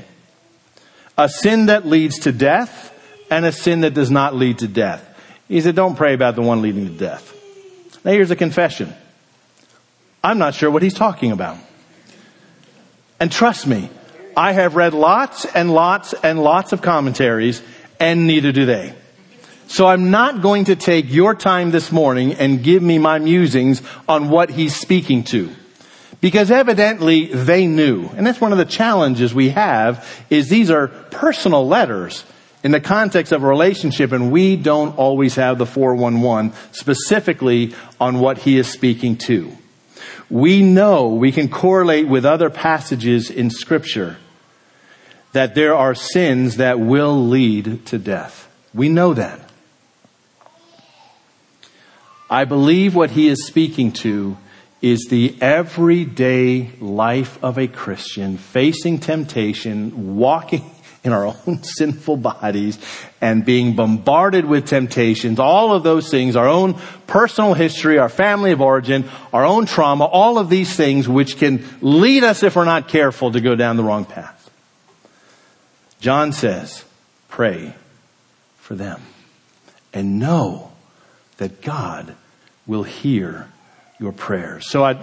A 1.18 1.28
sin 1.28 1.66
that 1.66 1.86
leads 1.86 2.20
to 2.20 2.32
death 2.32 2.92
and 3.30 3.44
a 3.44 3.52
sin 3.52 3.80
that 3.80 3.94
does 3.94 4.10
not 4.10 4.34
lead 4.34 4.58
to 4.58 4.68
death. 4.68 5.02
He 5.48 5.60
said, 5.60 5.74
don't 5.74 5.96
pray 5.96 6.14
about 6.14 6.34
the 6.34 6.42
one 6.42 6.62
leading 6.62 6.86
to 6.86 6.92
death. 6.92 7.32
Now 8.04 8.12
here's 8.12 8.30
a 8.30 8.36
confession. 8.36 8.92
I'm 10.22 10.38
not 10.38 10.54
sure 10.54 10.70
what 10.70 10.82
he's 10.82 10.94
talking 10.94 11.32
about. 11.32 11.56
And 13.18 13.32
trust 13.32 13.66
me, 13.66 13.88
I 14.36 14.52
have 14.52 14.76
read 14.76 14.92
lots 14.92 15.46
and 15.46 15.72
lots 15.72 16.12
and 16.12 16.42
lots 16.42 16.72
of 16.72 16.82
commentaries 16.82 17.62
and 17.98 18.26
neither 18.26 18.52
do 18.52 18.66
they. 18.66 18.94
So 19.68 19.86
I'm 19.86 20.10
not 20.10 20.42
going 20.42 20.66
to 20.66 20.76
take 20.76 21.12
your 21.12 21.34
time 21.34 21.70
this 21.70 21.90
morning 21.90 22.34
and 22.34 22.62
give 22.62 22.82
me 22.82 22.98
my 22.98 23.18
musings 23.18 23.82
on 24.08 24.30
what 24.30 24.50
he's 24.50 24.76
speaking 24.76 25.24
to. 25.24 25.50
Because 26.20 26.50
evidently 26.50 27.26
they 27.26 27.66
knew. 27.66 28.08
And 28.16 28.26
that's 28.26 28.40
one 28.40 28.52
of 28.52 28.58
the 28.58 28.64
challenges 28.64 29.34
we 29.34 29.50
have 29.50 30.08
is 30.30 30.48
these 30.48 30.70
are 30.70 30.88
personal 30.88 31.66
letters 31.66 32.24
in 32.62 32.70
the 32.70 32.80
context 32.80 33.32
of 33.32 33.42
a 33.42 33.46
relationship 33.46 34.12
and 34.12 34.32
we 34.32 34.56
don't 34.56 34.96
always 34.96 35.34
have 35.34 35.58
the 35.58 35.66
411 35.66 36.52
specifically 36.72 37.74
on 38.00 38.18
what 38.20 38.38
he 38.38 38.58
is 38.58 38.68
speaking 38.68 39.16
to. 39.18 39.52
We 40.30 40.62
know 40.62 41.08
we 41.08 41.32
can 41.32 41.48
correlate 41.48 42.08
with 42.08 42.24
other 42.24 42.50
passages 42.50 43.30
in 43.30 43.50
scripture 43.50 44.16
that 45.32 45.54
there 45.54 45.74
are 45.74 45.94
sins 45.94 46.56
that 46.56 46.80
will 46.80 47.26
lead 47.28 47.84
to 47.86 47.98
death. 47.98 48.48
We 48.72 48.88
know 48.88 49.12
that. 49.14 49.45
I 52.28 52.44
believe 52.44 52.94
what 52.94 53.10
he 53.10 53.28
is 53.28 53.46
speaking 53.46 53.92
to 53.92 54.36
is 54.82 55.06
the 55.08 55.36
everyday 55.40 56.70
life 56.80 57.42
of 57.42 57.58
a 57.58 57.68
Christian 57.68 58.36
facing 58.36 58.98
temptation, 58.98 60.16
walking 60.16 60.70
in 61.04 61.12
our 61.12 61.26
own 61.26 61.62
sinful 61.62 62.16
bodies 62.16 62.78
and 63.20 63.44
being 63.44 63.76
bombarded 63.76 64.44
with 64.44 64.66
temptations, 64.66 65.38
all 65.38 65.72
of 65.72 65.84
those 65.84 66.10
things, 66.10 66.34
our 66.34 66.48
own 66.48 66.74
personal 67.06 67.54
history, 67.54 67.98
our 67.98 68.08
family 68.08 68.50
of 68.50 68.60
origin, 68.60 69.08
our 69.32 69.44
own 69.44 69.66
trauma, 69.66 70.04
all 70.04 70.36
of 70.38 70.50
these 70.50 70.74
things 70.74 71.08
which 71.08 71.38
can 71.38 71.64
lead 71.80 72.24
us 72.24 72.42
if 72.42 72.56
we're 72.56 72.64
not 72.64 72.88
careful 72.88 73.30
to 73.30 73.40
go 73.40 73.54
down 73.54 73.76
the 73.76 73.84
wrong 73.84 74.04
path. 74.04 74.50
John 76.00 76.32
says, 76.32 76.84
pray 77.28 77.74
for 78.58 78.74
them 78.74 79.00
and 79.94 80.18
know 80.18 80.72
that 81.38 81.60
God 81.62 82.14
will 82.66 82.82
hear 82.82 83.48
your 83.98 84.12
prayers. 84.12 84.68
So 84.68 84.84
I 84.84 84.98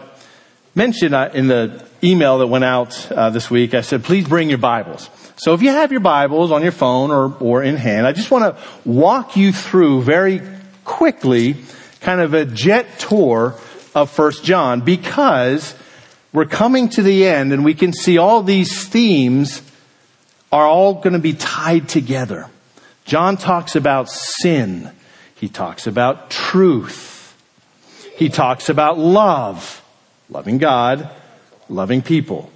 mentioned 0.75 1.13
uh, 1.13 1.29
in 1.33 1.47
the 1.47 1.85
email 2.03 2.39
that 2.39 2.47
went 2.47 2.63
out 2.63 3.11
uh, 3.11 3.29
this 3.29 3.49
week, 3.49 3.73
I 3.73 3.81
said, 3.81 4.03
please 4.03 4.27
bring 4.27 4.49
your 4.49 4.57
Bibles. 4.57 5.09
So 5.37 5.53
if 5.53 5.61
you 5.61 5.69
have 5.69 5.91
your 5.91 6.01
Bibles 6.01 6.51
on 6.51 6.61
your 6.61 6.71
phone 6.71 7.11
or, 7.11 7.35
or 7.39 7.63
in 7.63 7.75
hand, 7.75 8.05
I 8.05 8.11
just 8.11 8.29
want 8.31 8.55
to 8.55 8.63
walk 8.85 9.35
you 9.35 9.51
through 9.51 10.03
very 10.03 10.41
quickly 10.83 11.55
kind 12.01 12.21
of 12.21 12.33
a 12.33 12.45
jet 12.45 12.99
tour 12.99 13.55
of 13.95 14.09
First 14.09 14.43
John 14.43 14.81
because 14.81 15.75
we're 16.33 16.45
coming 16.45 16.89
to 16.89 17.01
the 17.01 17.25
end 17.25 17.53
and 17.53 17.63
we 17.63 17.73
can 17.73 17.93
see 17.93 18.17
all 18.17 18.43
these 18.43 18.87
themes 18.87 19.61
are 20.51 20.67
all 20.67 20.95
going 20.95 21.13
to 21.13 21.19
be 21.19 21.33
tied 21.33 21.89
together. 21.89 22.47
John 23.05 23.37
talks 23.37 23.75
about 23.75 24.09
sin. 24.09 24.91
He 25.43 25.49
talks 25.49 25.87
about 25.87 26.29
truth. 26.29 27.35
He 28.15 28.29
talks 28.29 28.69
about 28.69 28.97
love, 28.97 29.83
loving 30.29 30.57
God, 30.57 31.09
loving 31.67 32.01
people. 32.01 32.49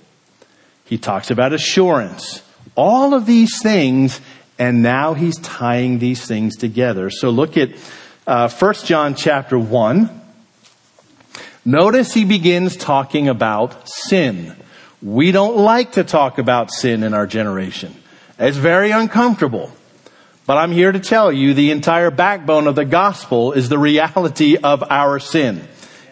He 0.86 0.98
talks 0.98 1.30
about 1.30 1.52
assurance, 1.52 2.42
all 2.76 3.14
of 3.14 3.26
these 3.26 3.62
things, 3.62 4.22
and 4.58 4.82
now 4.82 5.16
he's 5.16 5.38
tying 5.40 6.00
these 6.00 6.26
things 6.26 6.56
together. 6.56 7.10
So 7.10 7.30
look 7.30 7.58
at 7.58 7.72
uh, 8.26 8.48
1 8.48 8.74
John 8.86 9.16
chapter 9.16 9.60
1. 9.60 10.22
Notice 11.66 12.14
he 12.14 12.24
begins 12.24 12.78
talking 12.78 13.28
about 13.28 13.90
sin. 13.90 14.56
We 15.02 15.34
don't 15.34 15.58
like 15.58 15.92
to 15.92 16.06
talk 16.06 16.38
about 16.38 16.72
sin 16.72 17.04
in 17.04 17.14
our 17.14 17.28
generation. 17.28 17.94
It's 18.40 18.56
very 18.56 18.92
uncomfortable. 18.92 19.74
But 20.48 20.58
I'm 20.58 20.72
here 20.72 20.94
to 20.94 21.00
tell 21.00 21.30
you 21.30 21.54
the 21.54 21.72
entire 21.72 22.10
backbone 22.10 22.68
of 22.68 22.76
the 22.76 22.86
gospel 22.86 23.52
is 23.52 23.68
the 23.68 23.78
reality 23.78 24.56
of 24.56 24.82
our 24.90 25.20
sin. 25.20 25.68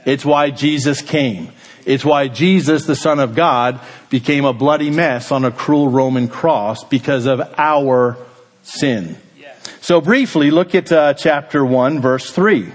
It's 0.06 0.26
why 0.26 0.52
Jesus 0.52 1.02
came. 1.02 1.50
It's 1.86 2.04
why 2.04 2.28
Jesus, 2.28 2.86
the 2.86 2.98
Son 2.98 3.20
of 3.20 3.34
God, 3.34 3.80
became 4.10 4.44
a 4.44 4.52
bloody 4.52 4.90
mess 4.90 5.32
on 5.32 5.46
a 5.46 5.52
cruel 5.52 5.88
Roman 5.88 6.28
cross 6.28 6.84
because 6.84 7.26
of 7.26 7.40
our 7.58 8.18
sin. 8.62 9.16
So 9.80 10.02
briefly, 10.02 10.52
look 10.52 10.76
at 10.76 10.92
uh, 10.92 11.14
chapter 11.14 11.64
1, 11.64 12.02
verse 12.02 12.30
3. 12.30 12.72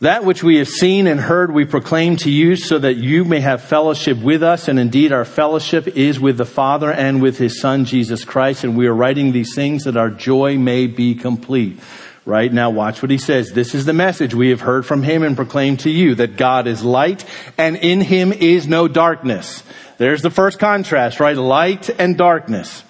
That 0.00 0.26
which 0.26 0.44
we 0.44 0.56
have 0.56 0.68
seen 0.68 1.06
and 1.06 1.18
heard 1.18 1.50
we 1.50 1.64
proclaim 1.64 2.16
to 2.18 2.30
you 2.30 2.56
so 2.56 2.78
that 2.78 2.96
you 2.96 3.24
may 3.24 3.40
have 3.40 3.62
fellowship 3.62 4.18
with 4.18 4.42
us. 4.42 4.68
And 4.68 4.78
indeed 4.78 5.10
our 5.10 5.24
fellowship 5.24 5.88
is 5.88 6.20
with 6.20 6.36
the 6.36 6.44
Father 6.44 6.92
and 6.92 7.22
with 7.22 7.38
His 7.38 7.58
Son, 7.58 7.86
Jesus 7.86 8.22
Christ. 8.22 8.62
And 8.62 8.76
we 8.76 8.88
are 8.88 8.94
writing 8.94 9.32
these 9.32 9.54
things 9.54 9.84
that 9.84 9.96
our 9.96 10.10
joy 10.10 10.58
may 10.58 10.86
be 10.86 11.14
complete. 11.14 11.80
Right 12.26 12.52
now, 12.52 12.68
watch 12.70 13.00
what 13.00 13.10
he 13.12 13.18
says. 13.18 13.52
This 13.52 13.72
is 13.72 13.86
the 13.86 13.92
message 13.92 14.34
we 14.34 14.50
have 14.50 14.60
heard 14.60 14.84
from 14.84 15.04
him 15.04 15.22
and 15.22 15.36
proclaimed 15.36 15.80
to 15.80 15.90
you 15.90 16.16
that 16.16 16.36
God 16.36 16.66
is 16.66 16.82
light 16.82 17.24
and 17.56 17.76
in 17.76 18.00
him 18.00 18.32
is 18.32 18.66
no 18.66 18.88
darkness. 18.88 19.62
There's 19.98 20.22
the 20.22 20.30
first 20.30 20.58
contrast, 20.58 21.20
right? 21.20 21.36
Light 21.36 21.88
and 21.88 22.18
darkness. 22.18 22.82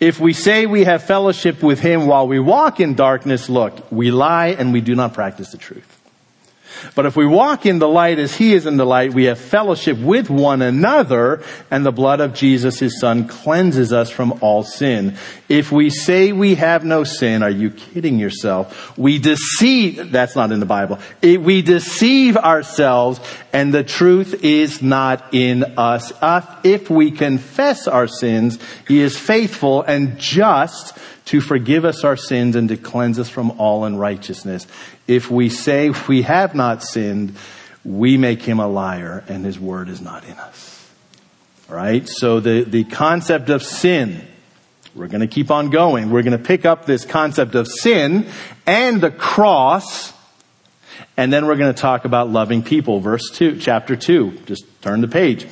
If 0.00 0.18
we 0.18 0.32
say 0.32 0.64
we 0.64 0.84
have 0.84 1.02
fellowship 1.04 1.62
with 1.62 1.80
him 1.80 2.06
while 2.06 2.26
we 2.26 2.40
walk 2.40 2.80
in 2.80 2.94
darkness, 2.94 3.50
look, 3.50 3.92
we 3.92 4.10
lie 4.10 4.56
and 4.58 4.72
we 4.72 4.80
do 4.80 4.94
not 4.94 5.12
practice 5.12 5.52
the 5.52 5.58
truth. 5.58 5.92
But 6.94 7.06
if 7.06 7.16
we 7.16 7.26
walk 7.26 7.66
in 7.66 7.78
the 7.78 7.88
light 7.88 8.18
as 8.18 8.34
he 8.34 8.54
is 8.54 8.66
in 8.66 8.76
the 8.76 8.86
light, 8.86 9.14
we 9.14 9.24
have 9.24 9.38
fellowship 9.38 9.98
with 9.98 10.30
one 10.30 10.62
another, 10.62 11.42
and 11.70 11.84
the 11.84 11.92
blood 11.92 12.20
of 12.20 12.34
Jesus, 12.34 12.78
his 12.78 13.00
son, 13.00 13.28
cleanses 13.28 13.92
us 13.92 14.10
from 14.10 14.38
all 14.40 14.62
sin. 14.62 15.16
If 15.48 15.70
we 15.70 15.90
say 15.90 16.32
we 16.32 16.56
have 16.56 16.84
no 16.84 17.04
sin, 17.04 17.42
are 17.42 17.50
you 17.50 17.70
kidding 17.70 18.18
yourself? 18.18 18.96
We 18.98 19.18
deceive, 19.18 20.10
that's 20.10 20.36
not 20.36 20.52
in 20.52 20.60
the 20.60 20.66
Bible. 20.66 20.98
It, 21.22 21.40
we 21.40 21.62
deceive 21.62 22.36
ourselves, 22.36 23.20
and 23.52 23.72
the 23.72 23.84
truth 23.84 24.44
is 24.44 24.82
not 24.82 25.34
in 25.34 25.64
us. 25.78 26.12
If 26.64 26.90
we 26.90 27.10
confess 27.10 27.86
our 27.88 28.08
sins, 28.08 28.58
he 28.86 29.00
is 29.00 29.18
faithful 29.18 29.82
and 29.82 30.18
just 30.18 30.98
to 31.26 31.40
forgive 31.40 31.84
us 31.84 32.04
our 32.04 32.16
sins 32.16 32.56
and 32.56 32.68
to 32.68 32.76
cleanse 32.76 33.18
us 33.18 33.28
from 33.28 33.52
all 33.60 33.84
unrighteousness. 33.84 34.66
If 35.06 35.30
we 35.30 35.48
say 35.48 35.92
we 36.08 36.22
have 36.22 36.54
not 36.54 36.82
sinned, 36.82 37.36
we 37.84 38.16
make 38.16 38.42
him 38.42 38.58
a 38.58 38.66
liar 38.66 39.24
and 39.28 39.44
his 39.44 39.58
word 39.58 39.88
is 39.88 40.00
not 40.00 40.24
in 40.24 40.32
us. 40.32 40.90
All 41.68 41.76
right? 41.76 42.08
So 42.08 42.40
the, 42.40 42.62
the 42.62 42.84
concept 42.84 43.50
of 43.50 43.62
sin, 43.62 44.26
we're 44.94 45.08
going 45.08 45.20
to 45.20 45.26
keep 45.26 45.50
on 45.50 45.70
going. 45.70 46.10
We're 46.10 46.22
going 46.22 46.38
to 46.38 46.44
pick 46.44 46.64
up 46.64 46.86
this 46.86 47.04
concept 47.04 47.54
of 47.54 47.66
sin 47.66 48.26
and 48.66 49.00
the 49.00 49.10
cross, 49.10 50.12
and 51.16 51.32
then 51.32 51.46
we're 51.46 51.56
going 51.56 51.74
to 51.74 51.80
talk 51.80 52.04
about 52.04 52.30
loving 52.30 52.62
people. 52.62 53.00
Verse 53.00 53.30
2, 53.30 53.58
chapter 53.58 53.96
2. 53.96 54.42
Just 54.46 54.64
turn 54.80 55.00
the 55.00 55.08
page. 55.08 55.46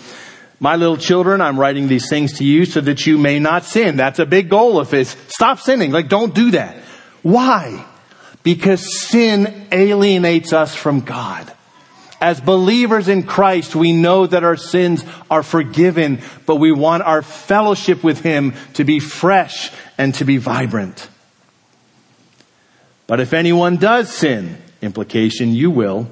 My 0.61 0.77
little 0.77 0.97
children, 0.97 1.41
I'm 1.41 1.59
writing 1.59 1.89
these 1.89 2.09
things 2.09 2.39
to 2.39 2.45
you 2.45 2.65
so 2.65 2.81
that 2.81 3.07
you 3.07 3.19
may 3.19 3.39
not 3.39 3.65
sin. 3.65 3.97
That's 3.97 4.19
a 4.19 4.27
big 4.27 4.49
goal 4.49 4.79
of 4.79 4.91
his. 4.91 5.17
Stop 5.29 5.61
sinning. 5.61 5.91
Like, 5.91 6.09
don't 6.09 6.35
do 6.35 6.53
that. 6.53 6.77
Why? 7.23 7.85
Because 8.43 9.09
sin 9.09 9.67
alienates 9.73 10.53
us 10.53 10.75
from 10.75 11.01
God. 11.01 11.51
As 12.21 12.41
believers 12.41 13.09
in 13.09 13.25
Christ, 13.25 13.75
we 13.75 13.93
know 13.93 14.27
that 14.27 14.45
our 14.45 14.57
sins 14.57 15.05
are 15.31 15.43
forgiven, 15.43 16.23
but 16.47 16.57
we 16.57 16.73
want 16.73 17.03
our 17.03 17.21
fellowship 17.21 18.03
with 18.03 18.21
Him 18.21 18.55
to 18.75 18.85
be 18.85 18.99
fresh 18.99 19.71
and 19.99 20.15
to 20.15 20.25
be 20.25 20.39
vibrant. 20.39 21.09
But 23.07 23.21
if 23.21 23.35
anyone 23.35 23.77
does 23.77 24.11
sin, 24.11 24.57
implication 24.81 25.55
you 25.55 25.71
will, 25.71 26.11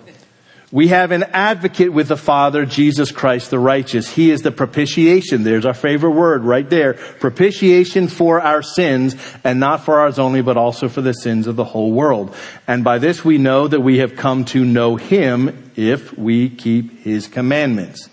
we 0.73 0.89
have 0.89 1.11
an 1.13 1.25
advocate 1.25 1.93
with 1.93 2.09
the 2.09 2.17
Father, 2.17 2.65
Jesus 2.65 3.13
Christ 3.13 3.51
the 3.51 3.59
righteous. 3.59 4.11
He 4.11 4.31
is 4.31 4.41
the 4.41 4.51
propitiation. 4.51 5.45
There's 5.45 5.67
our 5.67 5.75
favorite 5.75 6.13
word 6.13 6.45
right 6.45 6.69
there. 6.69 6.95
Propitiation 6.95 8.09
for 8.09 8.41
our 8.41 8.63
sins 8.63 9.15
and 9.45 9.61
not 9.61 9.85
for 9.85 10.01
ours 10.01 10.19
only, 10.19 10.41
but 10.41 10.57
also 10.57 10.89
for 10.89 11.03
the 11.03 11.13
sins 11.13 11.47
of 11.47 11.57
the 11.57 11.65
whole 11.65 11.93
world. 11.93 12.35
And 12.67 12.83
by 12.83 12.99
this 12.99 13.23
we 13.23 13.37
know 13.37 13.69
that 13.69 13.83
we 13.83 13.99
have 13.99 14.17
come 14.17 14.47
to 14.47 14.65
know 14.65 14.97
Him 14.97 15.71
if 15.77 16.17
we 16.17 16.49
keep 16.49 17.01
His 17.01 17.29
commandments. 17.29 18.09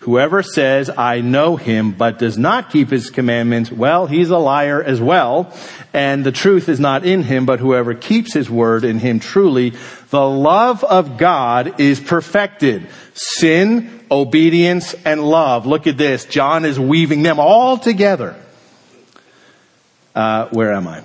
Whoever 0.00 0.42
says, 0.42 0.88
I 0.88 1.20
know 1.20 1.56
him, 1.56 1.92
but 1.92 2.18
does 2.18 2.38
not 2.38 2.70
keep 2.70 2.88
his 2.88 3.10
commandments, 3.10 3.70
well, 3.70 4.06
he's 4.06 4.30
a 4.30 4.38
liar 4.38 4.82
as 4.82 4.98
well, 4.98 5.54
and 5.92 6.24
the 6.24 6.32
truth 6.32 6.70
is 6.70 6.80
not 6.80 7.04
in 7.04 7.22
him, 7.22 7.44
but 7.44 7.60
whoever 7.60 7.92
keeps 7.92 8.32
his 8.32 8.48
word 8.48 8.82
in 8.82 8.98
him 8.98 9.20
truly, 9.20 9.74
the 10.10 10.28
love 10.28 10.84
of 10.84 11.16
God 11.16 11.80
is 11.80 12.00
perfected. 12.00 12.88
Sin, 13.14 14.04
obedience, 14.10 14.94
and 15.04 15.22
love. 15.22 15.66
Look 15.66 15.86
at 15.86 15.96
this. 15.96 16.24
John 16.24 16.64
is 16.64 16.78
weaving 16.78 17.22
them 17.22 17.38
all 17.38 17.78
together. 17.78 18.36
Uh, 20.14 20.48
where 20.48 20.72
am 20.72 20.88
I? 20.88 21.04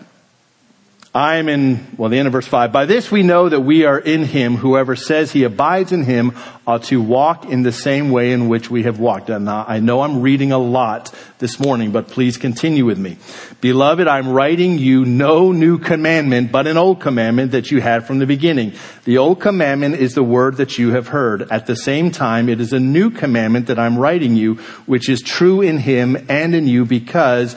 I 1.16 1.38
am 1.38 1.48
in, 1.48 1.96
well, 1.96 2.10
the 2.10 2.20
end 2.20 2.28
of 2.28 2.34
verse 2.34 2.46
5. 2.46 2.74
By 2.74 2.86
this 2.86 3.10
we 3.10 3.24
know 3.24 3.48
that 3.48 3.62
we 3.62 3.86
are 3.86 3.98
in 3.98 4.26
him. 4.26 4.58
Whoever 4.58 4.98
says 4.98 5.32
he 5.32 5.46
abides 5.46 5.94
in 5.94 6.04
him 6.04 6.34
ought 6.68 6.84
to 6.86 7.02
walk 7.02 7.46
in 7.46 7.64
the 7.64 7.72
same 7.72 8.10
way 8.12 8.34
in 8.34 8.50
which 8.50 8.70
we 8.70 8.84
have 8.84 9.00
walked. 9.00 9.30
And 9.30 9.50
I 9.50 9.80
know 9.80 10.02
I'm 10.02 10.22
reading 10.22 10.52
a 10.52 10.58
lot 10.58 11.16
this 11.40 11.58
morning, 11.58 11.92
but 11.92 12.10
please 12.10 12.36
continue 12.36 12.84
with 12.84 12.98
me. 12.98 13.16
Beloved, 13.62 14.10
I'm 14.10 14.28
writing 14.28 14.78
you 14.78 15.06
no 15.06 15.54
new 15.54 15.80
commandment, 15.80 16.52
but 16.52 16.68
an 16.68 16.76
old 16.76 17.00
commandment 17.00 17.54
that 17.54 17.72
you 17.72 17.80
had 17.80 18.06
from 18.06 18.20
the 18.20 18.28
beginning. 18.28 18.74
The 19.06 19.18
old 19.18 19.40
commandment 19.40 19.96
is 19.96 20.16
the 20.16 20.24
word 20.24 20.58
that 20.58 20.78
you 20.78 20.92
have 20.92 21.08
heard. 21.08 21.50
At 21.50 21.66
the 21.66 21.78
same 21.78 22.12
time, 22.12 22.50
it 22.50 22.60
is 22.60 22.74
a 22.74 22.80
new 22.82 23.10
commandment 23.10 23.68
that 23.68 23.80
I'm 23.80 23.98
writing 23.98 24.36
you, 24.36 24.56
which 24.86 25.08
is 25.08 25.22
true 25.22 25.62
in 25.62 25.78
him 25.78 26.26
and 26.28 26.54
in 26.54 26.68
you 26.68 26.84
because 26.84 27.56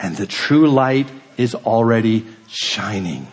and 0.00 0.16
the 0.16 0.26
true 0.26 0.66
light 0.66 1.08
is 1.36 1.54
already 1.54 2.26
shining. 2.48 3.28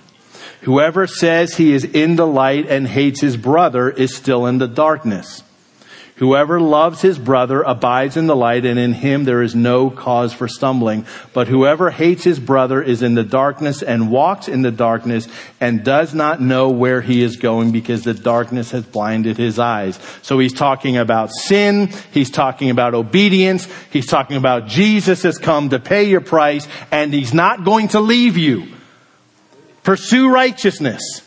Whoever 0.62 1.08
says 1.08 1.56
he 1.56 1.74
is 1.74 1.86
in 1.86 2.18
the 2.18 2.28
light 2.28 2.68
and 2.68 2.88
hates 2.88 3.22
his 3.22 3.38
brother 3.38 3.90
is 3.90 4.16
still 4.16 4.46
in 4.46 4.58
the 4.58 4.68
darkness. 4.68 5.44
Whoever 6.18 6.60
loves 6.60 7.02
his 7.02 7.20
brother 7.20 7.62
abides 7.62 8.18
in 8.18 8.26
the 8.26 8.36
light 8.36 8.66
and 8.66 8.80
in 8.80 8.94
him 8.94 9.24
there 9.24 9.44
is 9.44 9.54
no 9.54 9.92
cause 9.92 10.34
for 10.34 10.48
stumbling. 10.48 11.06
But 11.32 11.48
whoever 11.48 11.92
hates 11.92 12.24
his 12.24 12.40
brother 12.40 12.82
is 12.82 13.04
in 13.04 13.14
the 13.14 13.24
darkness 13.24 13.84
and 13.84 14.10
walks 14.10 14.48
in 14.48 14.64
the 14.64 14.72
darkness 14.72 15.28
and 15.62 15.84
does 15.84 16.16
not 16.16 16.42
know 16.42 16.70
where 16.70 17.02
he 17.02 17.22
is 17.22 17.38
going 17.38 17.72
because 17.72 18.04
the 18.04 18.16
darkness 18.16 18.72
has 18.72 18.84
blinded 18.84 19.38
his 19.38 19.60
eyes. 19.60 20.00
So 20.24 20.40
he's 20.40 20.54
talking 20.54 20.98
about 20.98 21.30
sin. 21.32 21.94
He's 22.12 22.32
talking 22.32 22.72
about 22.72 22.96
obedience. 22.96 23.68
He's 23.92 24.08
talking 24.08 24.38
about 24.38 24.66
Jesus 24.66 25.22
has 25.22 25.38
come 25.38 25.70
to 25.70 25.78
pay 25.78 26.06
your 26.06 26.22
price 26.22 26.68
and 26.90 27.14
he's 27.14 27.34
not 27.34 27.64
going 27.64 27.90
to 27.90 28.00
leave 28.00 28.38
you. 28.38 28.70
Pursue 29.84 30.32
righteousness. 30.32 31.22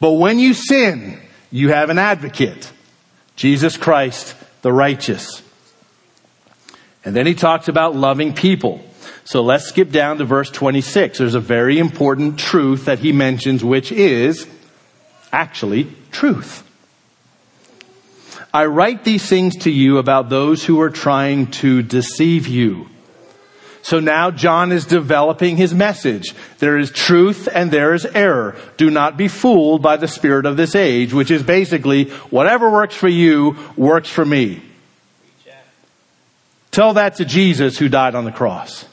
But 0.00 0.12
when 0.12 0.38
you 0.38 0.54
sin, 0.54 1.20
you 1.50 1.68
have 1.72 1.90
an 1.90 1.98
advocate. 1.98 2.72
Jesus 3.38 3.76
Christ, 3.76 4.34
the 4.62 4.72
righteous. 4.72 5.44
And 7.04 7.14
then 7.14 7.24
he 7.24 7.34
talks 7.34 7.68
about 7.68 7.94
loving 7.94 8.34
people. 8.34 8.82
So 9.22 9.42
let's 9.42 9.66
skip 9.66 9.92
down 9.92 10.18
to 10.18 10.24
verse 10.24 10.50
26. 10.50 11.18
There's 11.18 11.36
a 11.36 11.40
very 11.40 11.78
important 11.78 12.40
truth 12.40 12.86
that 12.86 12.98
he 12.98 13.12
mentions, 13.12 13.62
which 13.62 13.92
is 13.92 14.48
actually 15.32 15.86
truth. 16.10 16.64
I 18.52 18.66
write 18.66 19.04
these 19.04 19.28
things 19.28 19.54
to 19.58 19.70
you 19.70 19.98
about 19.98 20.30
those 20.30 20.64
who 20.64 20.80
are 20.80 20.90
trying 20.90 21.52
to 21.62 21.80
deceive 21.82 22.48
you. 22.48 22.88
So 23.88 24.00
now 24.00 24.30
John 24.30 24.70
is 24.70 24.84
developing 24.84 25.56
his 25.56 25.72
message. 25.72 26.34
There 26.58 26.76
is 26.76 26.90
truth 26.90 27.48
and 27.50 27.70
there 27.70 27.94
is 27.94 28.04
error. 28.04 28.54
Do 28.76 28.90
not 28.90 29.16
be 29.16 29.28
fooled 29.28 29.80
by 29.80 29.96
the 29.96 30.06
spirit 30.06 30.44
of 30.44 30.58
this 30.58 30.74
age, 30.74 31.14
which 31.14 31.30
is 31.30 31.42
basically 31.42 32.10
whatever 32.28 32.70
works 32.70 32.94
for 32.94 33.08
you 33.08 33.56
works 33.78 34.10
for 34.10 34.26
me. 34.26 34.60
Tell 36.70 36.92
that 36.92 37.16
to 37.16 37.24
Jesus 37.24 37.78
who 37.78 37.88
died 37.88 38.14
on 38.14 38.26
the 38.26 38.30
cross. 38.30 38.84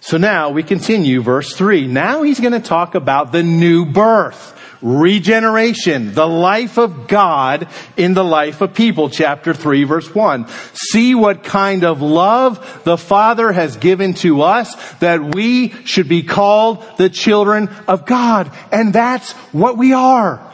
So 0.00 0.16
now 0.16 0.50
we 0.50 0.64
continue 0.64 1.22
verse 1.22 1.54
three. 1.54 1.86
Now 1.86 2.22
he's 2.22 2.40
going 2.40 2.52
to 2.52 2.58
talk 2.58 2.96
about 2.96 3.30
the 3.30 3.44
new 3.44 3.84
birth 3.84 4.59
regeneration, 4.82 6.14
the 6.14 6.26
life 6.26 6.78
of 6.78 7.06
God 7.06 7.68
in 7.96 8.14
the 8.14 8.24
life 8.24 8.60
of 8.60 8.74
people. 8.74 9.10
Chapter 9.10 9.54
3 9.54 9.84
verse 9.84 10.14
1. 10.14 10.46
See 10.74 11.14
what 11.14 11.44
kind 11.44 11.84
of 11.84 12.02
love 12.02 12.82
the 12.84 12.98
Father 12.98 13.52
has 13.52 13.76
given 13.76 14.14
to 14.14 14.42
us 14.42 14.74
that 15.00 15.34
we 15.34 15.70
should 15.84 16.08
be 16.08 16.22
called 16.22 16.84
the 16.96 17.10
children 17.10 17.68
of 17.86 18.06
God. 18.06 18.50
And 18.72 18.92
that's 18.92 19.32
what 19.52 19.76
we 19.76 19.92
are. 19.92 20.46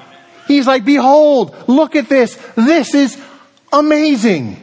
He's 0.46 0.66
like, 0.66 0.84
behold, 0.84 1.56
look 1.66 1.96
at 1.96 2.08
this. 2.08 2.36
This 2.54 2.94
is 2.94 3.20
amazing. 3.72 4.62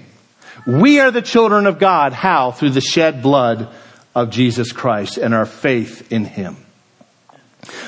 We 0.65 0.99
are 0.99 1.11
the 1.11 1.21
children 1.21 1.67
of 1.67 1.77
God. 1.77 2.13
How? 2.13 2.51
Through 2.51 2.71
the 2.71 2.81
shed 2.81 3.21
blood 3.21 3.67
of 4.15 4.29
Jesus 4.29 4.71
Christ 4.71 5.17
and 5.17 5.33
our 5.33 5.45
faith 5.45 6.11
in 6.11 6.23
Him. 6.25 6.62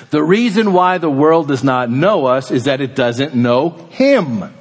The 0.09 0.23
reason 0.23 0.73
why 0.73 0.97
the 0.97 1.09
world 1.09 1.47
does 1.47 1.63
not 1.63 1.89
know 1.89 2.25
us 2.25 2.51
is 2.51 2.65
that 2.65 2.81
it 2.81 2.95
doesn't 2.95 3.35
know 3.35 3.69
Him. 3.91 4.53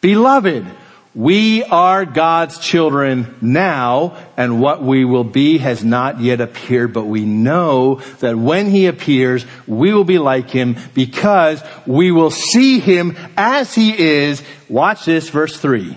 Beloved, 0.00 0.66
we 1.14 1.62
are 1.62 2.04
God's 2.04 2.58
children 2.58 3.36
now, 3.40 4.16
and 4.36 4.60
what 4.60 4.82
we 4.82 5.04
will 5.04 5.24
be 5.24 5.58
has 5.58 5.84
not 5.84 6.20
yet 6.20 6.40
appeared, 6.40 6.92
but 6.92 7.04
we 7.04 7.24
know 7.24 7.96
that 8.18 8.36
when 8.36 8.68
He 8.68 8.86
appears, 8.86 9.46
we 9.66 9.94
will 9.94 10.04
be 10.04 10.18
like 10.18 10.50
Him 10.50 10.76
because 10.92 11.62
we 11.86 12.10
will 12.10 12.30
see 12.32 12.80
Him 12.80 13.16
as 13.36 13.74
He 13.74 13.96
is. 13.96 14.42
Watch 14.68 15.04
this, 15.04 15.28
verse 15.28 15.56
3. 15.56 15.96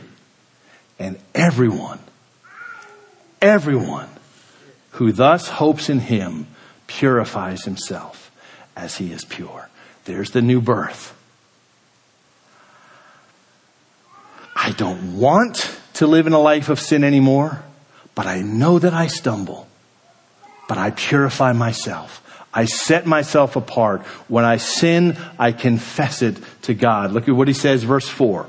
And 1.00 1.18
everyone, 1.34 2.00
everyone 3.42 4.10
who 4.92 5.12
thus 5.12 5.48
hopes 5.48 5.90
in 5.90 6.00
Him 6.00 6.46
purifies 6.88 7.66
himself 7.66 8.32
as 8.76 8.98
he 8.98 9.12
is 9.12 9.26
pure. 9.26 9.70
There's 10.06 10.32
the 10.32 10.42
new 10.42 10.62
birth. 10.62 11.14
I 14.56 14.72
don't 14.72 15.18
want 15.18 15.78
to 15.94 16.08
live 16.08 16.28
in 16.28 16.34
a 16.34 16.40
life 16.40 16.70
of 16.70 16.80
sin 16.80 17.04
anymore, 17.04 17.64
but 18.16 18.26
I 18.26 18.42
know 18.42 18.80
that 18.80 18.94
I 18.94 19.08
stumble. 19.08 19.68
But 20.68 20.78
I 20.78 20.92
purify 20.92 21.54
myself. 21.54 22.24
I 22.54 22.66
set 22.66 23.06
myself 23.06 23.56
apart. 23.56 24.02
When 24.28 24.44
I 24.44 24.58
sin, 24.58 25.18
I 25.38 25.52
confess 25.52 26.22
it 26.22 26.38
to 26.64 26.74
God. 26.74 27.12
Look 27.12 27.28
at 27.28 27.36
what 27.36 27.48
he 27.48 27.54
says, 27.54 27.84
verse 27.84 28.10
4. 28.10 28.48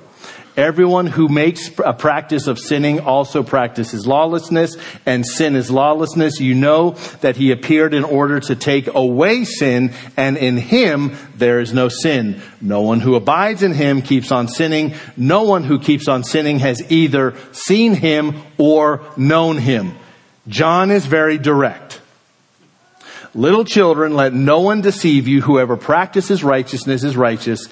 Everyone 0.59 1.07
who 1.07 1.29
makes 1.29 1.71
a 1.79 1.93
practice 1.93 2.49
of 2.49 2.59
sinning 2.59 2.99
also 2.99 3.45
practices 3.45 4.09
lawlessness, 4.09 4.77
and 5.07 5.25
sin 5.25 5.55
is 5.55 5.71
lawlessness. 5.71 6.41
You 6.41 6.57
know 6.57 6.97
that 7.21 7.37
he 7.37 7.53
appeared 7.53 7.95
in 7.95 8.03
order 8.03 8.41
to 8.41 8.57
take 8.57 8.93
away 8.93 9.45
sin, 9.45 9.93
and 10.17 10.37
in 10.37 10.57
him 10.57 11.17
there 11.37 11.61
is 11.61 11.73
no 11.73 11.89
sin. 11.89 12.43
No 12.61 12.83
one 12.83 12.99
who 12.99 13.15
abides 13.15 13.63
in 13.63 13.73
him 13.73 14.03
keeps 14.03 14.33
on 14.33 14.49
sinning. 14.49 14.95
No 15.17 15.45
one 15.45 15.63
who 15.63 15.79
keeps 15.79 16.09
on 16.09 16.25
sinning 16.25 16.59
has 16.59 16.91
either 16.91 17.37
seen 17.53 17.95
him 17.95 18.43
or 18.59 19.01
known 19.17 19.59
him. 19.59 19.93
John 20.49 20.91
is 20.91 21.07
very 21.07 21.39
direct. 21.39 22.01
Little 23.33 23.65
children, 23.65 24.17
let 24.17 24.33
no 24.33 24.63
one 24.63 24.81
deceive 24.81 25.29
you. 25.29 25.41
Whoever 25.41 25.77
practices 25.77 26.43
righteousness 26.43 27.05
is 27.05 27.17
righteous 27.17 27.69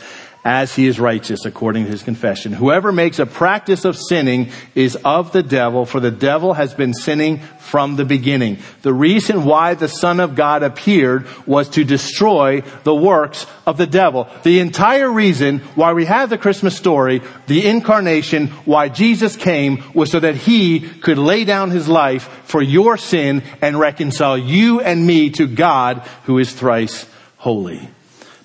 as 0.47 0.73
he 0.77 0.87
is 0.87 1.01
righteous 1.01 1.45
according 1.45 1.85
to 1.85 1.91
his 1.91 2.05
confession. 2.05 2.53
Whoever 2.53 2.93
makes 2.93 3.19
a 3.19 3.27
practice 3.27 3.85
of 3.85 3.99
sinning 3.99 4.53
is 4.77 4.95
of 5.05 5.33
the 5.33 5.43
devil, 5.43 5.85
for 5.87 5.99
the 5.99 6.13
devil 6.13 6.55
has 6.55 6.73
been 6.73 6.95
sinning 6.95 7.41
from 7.59 7.97
the 7.97 8.05
beginning. 8.05 8.59
The 8.83 8.95
reason 8.95 9.45
why 9.45 9.75
the 9.75 9.89
Son 9.89 10.21
of 10.21 10.37
God 10.37 10.63
appeared 10.63 11.27
was 11.49 11.69
to 11.71 11.83
destroy 11.83 12.61
the 12.85 12.95
works 12.95 13.45
of 13.67 13.77
the 13.77 13.89
devil. 13.89 14.29
The 14.45 14.61
entire 14.61 15.11
reason 15.11 15.59
why 15.75 15.95
we 15.95 16.05
have 16.05 16.31
the 16.31 16.39
Christmas 16.39 16.77
story, 16.77 17.23
the 17.49 17.67
incarnation, 17.67 18.47
why 18.67 18.89
Jesus 18.89 19.35
came 19.35 19.83
was 19.95 20.13
so 20.13 20.21
that 20.21 20.37
he 20.37 20.79
could 20.79 21.19
lay 21.19 21.45
down 21.45 21.73
his 21.73 21.89
life 21.89 22.29
for 22.45 22.63
your 22.63 22.97
sin 22.97 23.43
and 23.61 23.81
reconcile 23.81 24.39
you 24.39 24.81
and 24.81 25.05
me 25.05 25.31
to 25.31 25.49
God 25.49 26.07
who 26.27 26.39
is 26.39 26.53
thrice 26.53 27.05
holy. 27.37 27.91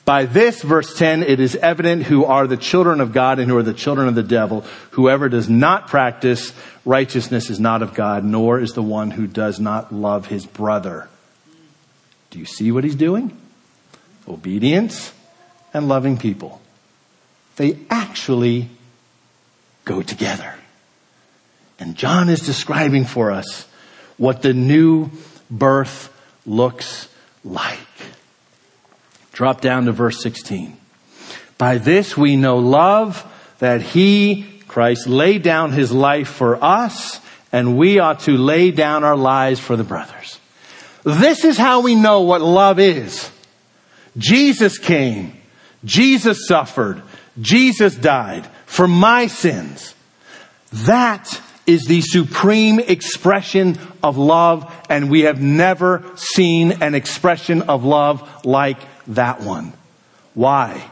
By 0.03 0.25
this, 0.25 0.61
verse 0.61 0.97
10, 0.97 1.23
it 1.23 1.39
is 1.39 1.55
evident 1.55 2.03
who 2.03 2.25
are 2.25 2.47
the 2.47 2.57
children 2.57 3.01
of 3.01 3.13
God 3.13 3.39
and 3.39 3.49
who 3.49 3.57
are 3.57 3.63
the 3.63 3.73
children 3.73 4.07
of 4.07 4.15
the 4.15 4.23
devil. 4.23 4.65
Whoever 4.91 5.29
does 5.29 5.47
not 5.47 5.87
practice 5.87 6.53
righteousness 6.85 7.49
is 7.49 7.59
not 7.59 7.83
of 7.83 7.93
God, 7.93 8.23
nor 8.23 8.59
is 8.59 8.73
the 8.73 8.81
one 8.81 9.11
who 9.11 9.27
does 9.27 9.59
not 9.59 9.93
love 9.93 10.25
his 10.25 10.45
brother. 10.45 11.07
Do 12.31 12.39
you 12.39 12.45
see 12.45 12.71
what 12.71 12.83
he's 12.83 12.95
doing? 12.95 13.37
Obedience 14.27 15.13
and 15.73 15.87
loving 15.87 16.17
people. 16.17 16.61
They 17.57 17.77
actually 17.89 18.69
go 19.85 20.01
together. 20.01 20.55
And 21.79 21.95
John 21.95 22.29
is 22.29 22.45
describing 22.45 23.05
for 23.05 23.31
us 23.31 23.67
what 24.17 24.41
the 24.41 24.53
new 24.53 25.11
birth 25.49 26.11
looks 26.45 27.07
like. 27.43 27.79
Drop 29.41 29.60
down 29.60 29.86
to 29.86 29.91
verse 29.91 30.21
16. 30.21 30.77
By 31.58 31.80
this 31.80 32.15
we 32.15 32.36
know 32.36 32.58
love 32.58 33.25
that 33.58 33.82
he, 33.82 34.45
Christ, 34.67 35.08
laid 35.08 35.41
down 35.41 35.71
his 35.71 35.91
life 35.91 36.27
for 36.27 36.63
us 36.63 37.19
and 37.51 37.75
we 37.75 37.97
ought 37.97 38.19
to 38.19 38.38
lay 38.38 38.69
down 38.69 39.04
our 39.04 39.15
lives 39.15 39.60
for 39.60 39.75
the 39.75 39.84
brothers. 39.84 40.39
This 41.04 41.43
is 41.43 41.58
how 41.58 41.80
we 41.80 41.95
know 41.95 42.21
what 42.21 42.41
love 42.41 42.77
is. 42.77 43.32
Jesus 44.15 44.77
came. 44.77 45.36
Jesus 45.84 46.47
suffered. 46.47 47.01
Jesus 47.41 47.95
died 47.95 48.45
for 48.67 48.88
my 48.88 49.25
sins. 49.25 49.95
That 50.71 51.41
is 51.65 51.86
the 51.86 52.01
supreme 52.01 52.80
expression 52.80 53.80
of 54.04 54.19
love 54.19 54.71
and 54.88 55.10
we 55.10 55.21
have 55.21 55.41
never 55.41 56.04
seen 56.15 56.84
an 56.84 56.93
expression 56.93 57.63
of 57.63 57.84
love 57.84 58.45
like 58.45 58.77
that 59.07 59.41
one. 59.41 59.73
Why? 60.33 60.89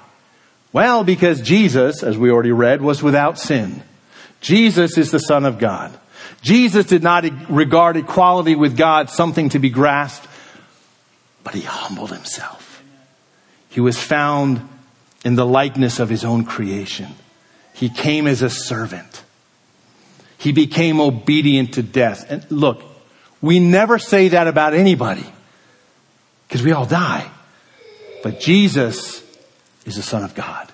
Well, 0.72 1.04
because 1.04 1.42
Jesus, 1.42 2.04
as 2.04 2.18
we 2.18 2.32
already 2.32 2.52
read, 2.52 2.82
was 2.82 3.02
without 3.02 3.40
sin. 3.40 3.84
Jesus 4.42 4.98
is 4.98 5.12
the 5.12 5.20
Son 5.20 5.46
of 5.46 5.58
God. 5.58 5.98
Jesus 6.42 6.86
did 6.86 7.04
not 7.04 7.26
regard 7.50 7.98
equality 7.98 8.56
with 8.56 8.78
God 8.78 9.10
something 9.10 9.50
to 9.50 9.60
be 9.60 9.70
grasped, 9.70 10.28
but 11.44 11.54
he 11.54 11.62
humbled 11.62 12.12
himself. 12.12 12.84
He 13.70 13.82
was 13.82 13.98
found 13.98 14.68
in 15.26 15.36
the 15.36 15.46
likeness 15.46 16.00
of 16.00 16.10
his 16.10 16.24
own 16.24 16.46
creation. 16.46 17.08
He 17.74 17.90
came 17.90 18.28
as 18.28 18.42
a 18.42 18.50
servant. 18.50 19.24
He 20.38 20.52
became 20.52 21.02
obedient 21.02 21.74
to 21.74 21.84
death. 21.84 22.26
And 22.30 22.50
look, 22.50 22.84
we 23.42 23.60
never 23.60 24.00
say 24.00 24.30
that 24.30 24.48
about 24.48 24.74
anybody. 24.74 25.26
because 26.48 26.64
we 26.64 26.72
all 26.72 26.86
die. 26.86 27.30
But 28.24 28.40
Jesus 28.40 29.24
is 29.86 29.96
the 29.96 30.02
Son 30.02 30.24
of 30.24 30.36
God. 30.36 30.72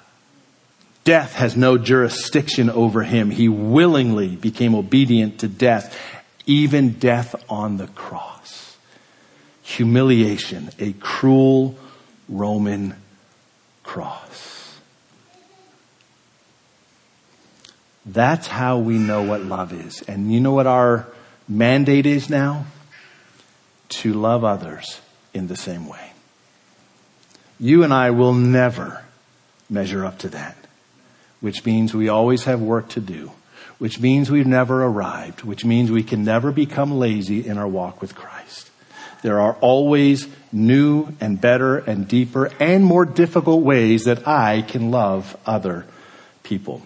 Death 1.03 1.33
has 1.33 1.55
no 1.55 1.77
jurisdiction 1.77 2.69
over 2.69 3.03
him. 3.03 3.29
He 3.29 3.47
willingly 3.47 4.35
became 4.35 4.73
obedient 4.73 5.39
to 5.39 5.47
death, 5.47 5.95
even 6.47 6.93
death 6.93 7.35
on 7.47 7.77
the 7.77 7.87
cross. 7.87 8.75
Humiliation, 9.61 10.71
a 10.79 10.93
cruel 10.93 11.77
Roman 12.27 12.95
cross. 13.83 14.79
That's 18.05 18.47
how 18.47 18.79
we 18.79 18.97
know 18.97 19.23
what 19.23 19.41
love 19.41 19.73
is. 19.73 20.01
And 20.03 20.31
you 20.31 20.39
know 20.39 20.53
what 20.53 20.67
our 20.67 21.07
mandate 21.47 22.05
is 22.05 22.29
now? 22.29 22.65
To 23.89 24.13
love 24.13 24.43
others 24.43 25.01
in 25.33 25.47
the 25.47 25.55
same 25.55 25.87
way. 25.87 26.14
You 27.59 27.83
and 27.83 27.93
I 27.93 28.11
will 28.11 28.33
never 28.33 29.03
measure 29.69 30.05
up 30.05 30.19
to 30.19 30.29
that, 30.29 30.57
which 31.39 31.65
means 31.65 31.93
we 31.93 32.09
always 32.09 32.43
have 32.43 32.61
work 32.61 32.89
to 32.89 32.99
do, 32.99 33.31
which 33.77 33.99
means 33.99 34.29
we've 34.29 34.47
never 34.47 34.83
arrived, 34.83 35.43
which 35.43 35.63
means 35.63 35.91
we 35.91 36.03
can 36.03 36.23
never 36.23 36.51
become 36.51 36.99
lazy 36.99 37.45
in 37.45 37.57
our 37.57 37.67
walk 37.67 38.01
with 38.01 38.15
Christ. 38.15 38.69
There 39.21 39.39
are 39.39 39.53
always 39.61 40.27
new 40.51 41.09
and 41.19 41.39
better 41.39 41.77
and 41.77 42.07
deeper 42.07 42.51
and 42.59 42.83
more 42.83 43.05
difficult 43.05 43.63
ways 43.63 44.03
that 44.03 44.27
I 44.27 44.61
can 44.61 44.91
love 44.91 45.35
other 45.45 45.85
people. 46.43 46.85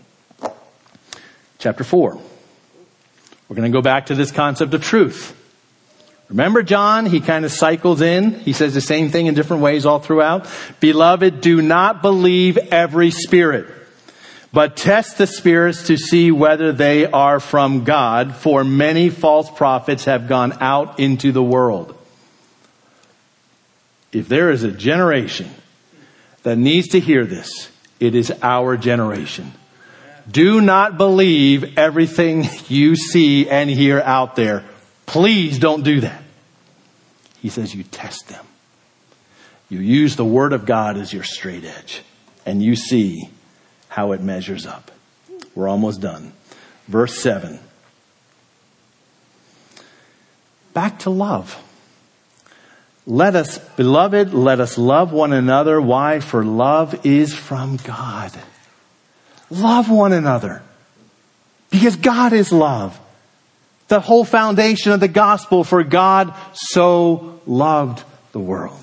Chapter 1.58 1.84
4. 1.84 2.18
We're 3.50 3.56
going 3.56 3.70
to 3.70 3.76
go 3.76 3.82
back 3.82 4.06
to 4.06 4.16
this 4.16 4.32
concept 4.32 4.74
of 4.74 4.84
truth. 4.84 5.36
Remember 6.30 6.62
John? 6.62 7.08
He 7.08 7.22
kind 7.22 7.44
of 7.44 7.52
cycles 7.52 8.02
in. 8.02 8.32
He 8.32 8.54
says 8.54 8.76
the 8.76 8.82
same 8.82 9.10
thing 9.10 9.26
in 9.26 9.34
different 9.34 9.64
ways 9.64 9.86
all 9.86 10.00
throughout. 10.00 10.48
Beloved, 10.80 11.42
do 11.42 11.62
not 11.62 12.04
believe 12.04 12.58
every 12.58 13.10
spirit, 13.10 13.68
but 14.54 14.78
test 14.78 15.18
the 15.18 15.26
spirits 15.26 15.88
to 15.88 15.98
see 15.98 16.32
whether 16.32 16.72
they 16.72 17.08
are 17.08 17.40
from 17.40 17.84
God, 17.84 18.36
for 18.36 18.64
many 18.64 19.10
false 19.10 19.50
prophets 19.50 20.06
have 20.06 20.28
gone 20.28 20.54
out 20.62 21.00
into 21.00 21.32
the 21.32 21.44
world. 21.44 21.96
If 24.12 24.28
there 24.28 24.52
is 24.52 24.64
a 24.64 24.72
generation 24.72 25.50
that 26.44 26.58
needs 26.58 26.90
to 26.90 27.00
hear 27.00 27.26
this, 27.26 27.70
it 28.00 28.14
is 28.14 28.32
our 28.44 28.78
generation. 28.78 29.52
Do 30.30 30.62
not 30.62 30.98
believe 30.98 31.78
everything 31.78 32.48
you 32.68 32.96
see 32.96 33.50
and 33.50 33.68
hear 33.68 34.00
out 34.00 34.36
there. 34.36 34.64
Please 35.10 35.58
don't 35.58 35.84
do 35.84 36.02
that. 36.02 36.22
He 37.42 37.50
says 37.50 37.74
you 37.74 37.82
test 37.82 38.28
them. 38.28 38.46
You 39.68 39.80
use 39.80 40.16
the 40.16 40.24
Word 40.24 40.54
of 40.54 40.68
God 40.68 40.98
as 40.98 41.12
your 41.12 41.24
straight 41.24 41.64
edge, 41.64 42.04
and 42.46 42.62
you 42.62 42.76
see 42.76 43.28
how 43.88 44.12
it 44.12 44.22
measures 44.22 44.68
up. 44.68 44.92
We're 45.56 45.68
almost 45.68 46.00
done. 46.00 46.34
Verse 46.88 47.18
7. 47.18 47.60
Back 50.76 51.00
to 51.00 51.10
love. 51.10 51.58
Let 53.08 53.36
us, 53.36 53.58
beloved, 53.58 54.32
let 54.32 54.60
us 54.60 54.78
love 54.78 55.12
one 55.12 55.34
another. 55.34 55.82
Why? 55.82 56.20
For 56.20 56.46
love 56.46 57.04
is 57.04 57.34
from 57.34 57.78
God. 57.78 58.32
Love 59.50 59.90
one 59.90 60.14
another. 60.14 60.62
Because 61.72 61.96
God 61.96 62.32
is 62.32 62.52
love 62.52 63.00
the 63.90 64.00
whole 64.00 64.24
foundation 64.24 64.92
of 64.92 65.00
the 65.00 65.08
gospel 65.08 65.64
for 65.64 65.84
God 65.84 66.34
so 66.54 67.42
loved 67.46 68.04
the 68.32 68.40
world. 68.40 68.80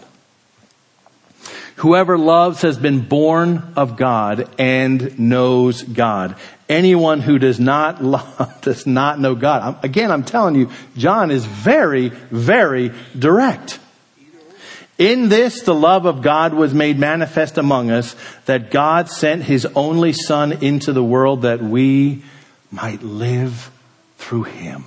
Whoever 1.76 2.18
loves 2.18 2.62
has 2.62 2.78
been 2.78 3.00
born 3.00 3.74
of 3.76 3.96
God 3.96 4.48
and 4.58 5.18
knows 5.18 5.82
God. 5.82 6.36
Anyone 6.68 7.20
who 7.20 7.38
does 7.38 7.60
not 7.60 8.02
love 8.04 8.60
does 8.62 8.86
not 8.86 9.20
know 9.20 9.34
God. 9.34 9.84
Again, 9.84 10.10
I'm 10.10 10.24
telling 10.24 10.56
you, 10.56 10.70
John 10.96 11.30
is 11.30 11.44
very, 11.44 12.08
very 12.08 12.92
direct. 13.16 13.78
In 14.98 15.28
this, 15.28 15.60
the 15.60 15.74
love 15.74 16.06
of 16.06 16.22
God 16.22 16.54
was 16.54 16.72
made 16.72 16.98
manifest 16.98 17.58
among 17.58 17.90
us, 17.90 18.16
that 18.46 18.70
God 18.70 19.10
sent 19.10 19.42
his 19.42 19.66
only 19.74 20.14
son 20.14 20.52
into 20.64 20.94
the 20.94 21.04
world 21.04 21.42
that 21.42 21.62
we 21.62 22.24
might 22.72 23.02
live 23.02 23.70
through 24.16 24.44
him. 24.44 24.84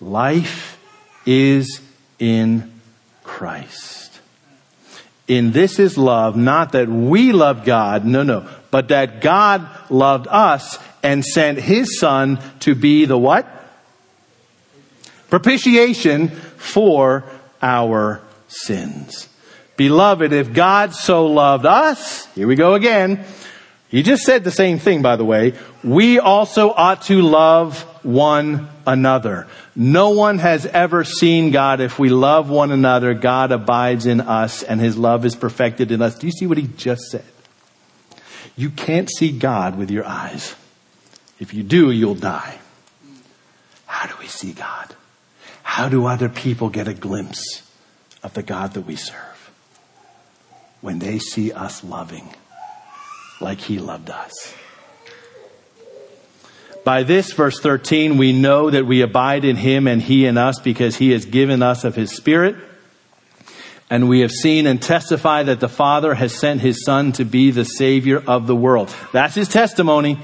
Life 0.00 0.78
is 1.26 1.80
in 2.18 2.72
Christ. 3.22 4.20
In 5.28 5.52
this 5.52 5.78
is 5.78 5.96
love, 5.96 6.36
not 6.36 6.72
that 6.72 6.88
we 6.88 7.32
love 7.32 7.64
God, 7.64 8.04
no, 8.04 8.22
no, 8.22 8.48
but 8.70 8.88
that 8.88 9.20
God 9.20 9.68
loved 9.90 10.26
us 10.28 10.78
and 11.02 11.24
sent 11.24 11.58
his 11.58 12.00
son 12.00 12.40
to 12.60 12.74
be 12.74 13.04
the 13.04 13.18
what? 13.18 13.46
Propitiation 15.28 16.28
for 16.28 17.24
our 17.62 18.20
sins. 18.48 19.28
Beloved, 19.76 20.32
if 20.32 20.52
God 20.52 20.94
so 20.94 21.26
loved 21.26 21.64
us, 21.64 22.26
here 22.34 22.46
we 22.46 22.56
go 22.56 22.74
again. 22.74 23.24
He 23.88 24.02
just 24.02 24.22
said 24.22 24.44
the 24.44 24.50
same 24.50 24.78
thing, 24.78 25.02
by 25.02 25.16
the 25.16 25.24
way. 25.24 25.54
We 25.82 26.18
also 26.18 26.70
ought 26.70 27.02
to 27.02 27.22
love 27.22 27.86
one 28.02 28.68
another. 28.86 29.46
No 29.76 30.10
one 30.10 30.38
has 30.38 30.66
ever 30.66 31.04
seen 31.04 31.50
God. 31.50 31.80
If 31.80 31.98
we 31.98 32.08
love 32.08 32.50
one 32.50 32.70
another, 32.70 33.14
God 33.14 33.52
abides 33.52 34.06
in 34.06 34.20
us 34.20 34.62
and 34.62 34.80
his 34.80 34.96
love 34.96 35.24
is 35.24 35.36
perfected 35.36 35.90
in 35.90 36.02
us. 36.02 36.18
Do 36.18 36.26
you 36.26 36.32
see 36.32 36.46
what 36.46 36.58
he 36.58 36.66
just 36.66 37.02
said? 37.10 37.24
You 38.56 38.70
can't 38.70 39.10
see 39.10 39.30
God 39.30 39.78
with 39.78 39.90
your 39.90 40.04
eyes. 40.04 40.54
If 41.38 41.54
you 41.54 41.62
do, 41.62 41.90
you'll 41.90 42.14
die. 42.14 42.58
How 43.86 44.06
do 44.06 44.14
we 44.20 44.26
see 44.26 44.52
God? 44.52 44.94
How 45.62 45.88
do 45.88 46.06
other 46.06 46.28
people 46.28 46.68
get 46.68 46.88
a 46.88 46.94
glimpse 46.94 47.62
of 48.22 48.34
the 48.34 48.42
God 48.42 48.74
that 48.74 48.82
we 48.82 48.96
serve? 48.96 49.50
When 50.80 50.98
they 50.98 51.18
see 51.18 51.52
us 51.52 51.84
loving 51.84 52.34
like 53.40 53.60
he 53.60 53.78
loved 53.78 54.10
us. 54.10 54.54
By 56.84 57.02
this, 57.02 57.32
verse 57.32 57.60
13, 57.60 58.16
we 58.16 58.32
know 58.32 58.70
that 58.70 58.86
we 58.86 59.02
abide 59.02 59.44
in 59.44 59.56
him 59.56 59.86
and 59.86 60.00
he 60.00 60.24
in 60.26 60.38
us 60.38 60.58
because 60.58 60.96
he 60.96 61.10
has 61.10 61.26
given 61.26 61.62
us 61.62 61.84
of 61.84 61.94
his 61.94 62.14
spirit. 62.14 62.56
And 63.90 64.08
we 64.08 64.20
have 64.20 64.30
seen 64.30 64.66
and 64.66 64.80
testify 64.80 65.42
that 65.42 65.60
the 65.60 65.68
Father 65.68 66.14
has 66.14 66.32
sent 66.32 66.60
his 66.60 66.84
Son 66.84 67.12
to 67.12 67.24
be 67.24 67.50
the 67.50 67.64
Savior 67.64 68.22
of 68.26 68.46
the 68.46 68.56
world. 68.56 68.94
That's 69.12 69.34
his 69.34 69.48
testimony. 69.48 70.20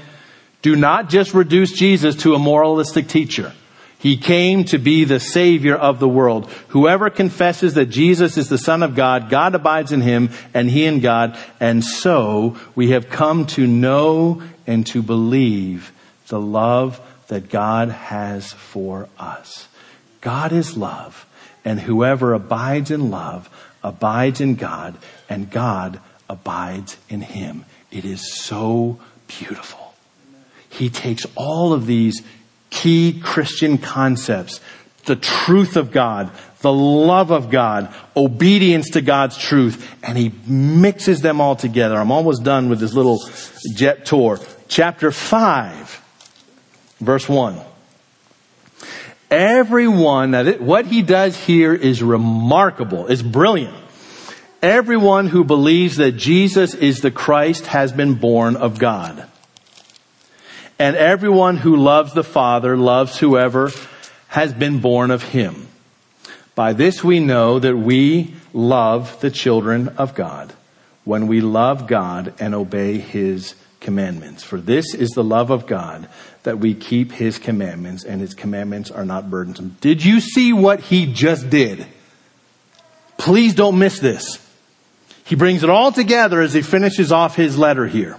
Do 0.61 0.75
not 0.75 1.09
just 1.09 1.33
reduce 1.33 1.73
Jesus 1.73 2.15
to 2.17 2.33
a 2.33 2.39
moralistic 2.39 3.07
teacher. 3.07 3.53
He 3.99 4.15
came 4.15 4.63
to 4.65 4.77
be 4.77 5.03
the 5.03 5.19
Savior 5.19 5.75
of 5.75 5.99
the 5.99 6.07
world. 6.07 6.49
Whoever 6.69 7.09
confesses 7.09 7.73
that 7.73 7.87
Jesus 7.87 8.37
is 8.37 8.47
the 8.47 8.57
Son 8.57 8.83
of 8.83 8.95
God, 8.95 9.29
God 9.29 9.53
abides 9.53 9.91
in 9.91 10.01
him 10.01 10.29
and 10.53 10.69
he 10.69 10.85
in 10.85 10.99
God. 10.99 11.37
And 11.59 11.83
so 11.83 12.57
we 12.75 12.91
have 12.91 13.09
come 13.09 13.45
to 13.47 13.67
know 13.67 14.41
and 14.65 14.85
to 14.87 15.01
believe 15.01 15.91
the 16.27 16.39
love 16.39 17.01
that 17.27 17.49
God 17.49 17.89
has 17.89 18.53
for 18.53 19.09
us. 19.17 19.67
God 20.21 20.51
is 20.51 20.77
love, 20.77 21.25
and 21.63 21.79
whoever 21.79 22.33
abides 22.33 22.91
in 22.91 23.11
love 23.11 23.49
abides 23.83 24.41
in 24.41 24.55
God, 24.55 24.97
and 25.29 25.49
God 25.49 25.99
abides 26.29 26.97
in 27.09 27.21
him. 27.21 27.65
It 27.91 28.05
is 28.05 28.33
so 28.33 28.99
beautiful. 29.27 29.93
He 30.69 30.89
takes 30.89 31.25
all 31.35 31.73
of 31.73 31.85
these 31.85 32.21
key 32.69 33.19
Christian 33.23 33.77
concepts, 33.77 34.59
the 35.05 35.15
truth 35.15 35.77
of 35.77 35.91
God, 35.91 36.31
the 36.59 36.73
love 36.73 37.31
of 37.31 37.49
God, 37.49 37.93
obedience 38.15 38.89
to 38.91 39.01
God's 39.01 39.37
truth, 39.37 39.95
and 40.03 40.17
he 40.17 40.33
mixes 40.45 41.21
them 41.21 41.39
all 41.39 41.55
together. 41.55 41.95
I'm 41.95 42.11
almost 42.11 42.43
done 42.43 42.69
with 42.69 42.79
this 42.79 42.93
little 42.93 43.19
jet 43.75 44.05
tour. 44.05 44.39
Chapter 44.67 45.11
5 45.11 45.86
Verse 46.99 47.27
1. 47.27 47.59
Everyone, 49.29 50.31
that 50.31 50.61
what 50.61 50.85
he 50.85 51.01
does 51.01 51.35
here 51.35 51.73
is 51.73 52.01
remarkable, 52.01 53.07
is 53.07 53.21
brilliant. 53.21 53.75
Everyone 54.61 55.27
who 55.27 55.43
believes 55.43 55.97
that 55.97 56.13
Jesus 56.13 56.73
is 56.73 57.01
the 57.01 57.11
Christ 57.11 57.67
has 57.67 57.91
been 57.91 58.15
born 58.15 58.55
of 58.55 58.79
God. 58.79 59.27
And 60.79 60.95
everyone 60.95 61.57
who 61.57 61.75
loves 61.75 62.13
the 62.13 62.23
Father 62.23 62.77
loves 62.77 63.19
whoever 63.19 63.71
has 64.29 64.53
been 64.53 64.79
born 64.79 65.11
of 65.11 65.23
him. 65.23 65.67
By 66.55 66.73
this 66.73 67.03
we 67.03 67.19
know 67.19 67.59
that 67.59 67.77
we 67.77 68.33
love 68.53 69.19
the 69.21 69.29
children 69.29 69.89
of 69.89 70.15
God 70.15 70.53
when 71.03 71.27
we 71.27 71.39
love 71.39 71.87
God 71.87 72.33
and 72.39 72.53
obey 72.55 72.97
his 72.97 73.55
commandments. 73.79 74.43
For 74.43 74.59
this 74.59 74.93
is 74.93 75.09
the 75.11 75.23
love 75.23 75.49
of 75.49 75.67
God 75.67 76.07
that 76.43 76.59
we 76.59 76.73
keep 76.73 77.11
his 77.11 77.37
commandments 77.37 78.03
and 78.03 78.21
his 78.21 78.33
commandments 78.33 78.89
are 78.91 79.05
not 79.05 79.29
burdensome. 79.29 79.77
Did 79.81 80.03
you 80.03 80.19
see 80.19 80.53
what 80.53 80.79
he 80.79 81.11
just 81.11 81.49
did? 81.49 81.85
Please 83.17 83.53
don't 83.53 83.79
miss 83.79 83.99
this. 83.99 84.43
He 85.25 85.35
brings 85.35 85.63
it 85.63 85.69
all 85.69 85.91
together 85.91 86.41
as 86.41 86.53
he 86.53 86.61
finishes 86.61 87.11
off 87.11 87.35
his 87.35 87.57
letter 87.57 87.85
here. 87.85 88.17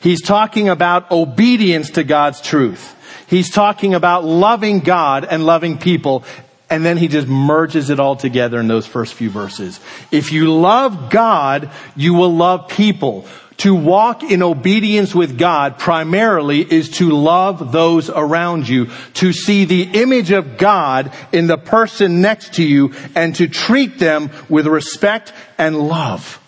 He's 0.00 0.20
talking 0.20 0.68
about 0.68 1.10
obedience 1.10 1.90
to 1.90 2.04
God's 2.04 2.40
truth. 2.40 2.94
He's 3.28 3.50
talking 3.50 3.94
about 3.94 4.24
loving 4.24 4.80
God 4.80 5.24
and 5.24 5.46
loving 5.46 5.78
people. 5.78 6.24
And 6.74 6.84
then 6.84 6.96
he 6.96 7.06
just 7.06 7.28
merges 7.28 7.88
it 7.88 8.00
all 8.00 8.16
together 8.16 8.58
in 8.58 8.66
those 8.66 8.84
first 8.84 9.14
few 9.14 9.30
verses. 9.30 9.78
If 10.10 10.32
you 10.32 10.52
love 10.52 11.08
God, 11.08 11.70
you 11.94 12.14
will 12.14 12.34
love 12.34 12.66
people. 12.66 13.28
To 13.58 13.76
walk 13.76 14.24
in 14.24 14.42
obedience 14.42 15.14
with 15.14 15.38
God 15.38 15.78
primarily 15.78 16.62
is 16.62 16.90
to 16.98 17.10
love 17.10 17.70
those 17.70 18.10
around 18.10 18.68
you, 18.68 18.90
to 19.14 19.32
see 19.32 19.64
the 19.64 19.82
image 20.02 20.32
of 20.32 20.58
God 20.58 21.12
in 21.30 21.46
the 21.46 21.58
person 21.58 22.20
next 22.20 22.54
to 22.54 22.64
you 22.64 22.92
and 23.14 23.36
to 23.36 23.46
treat 23.46 24.00
them 24.00 24.32
with 24.48 24.66
respect 24.66 25.32
and 25.56 25.78
love. 25.78 26.40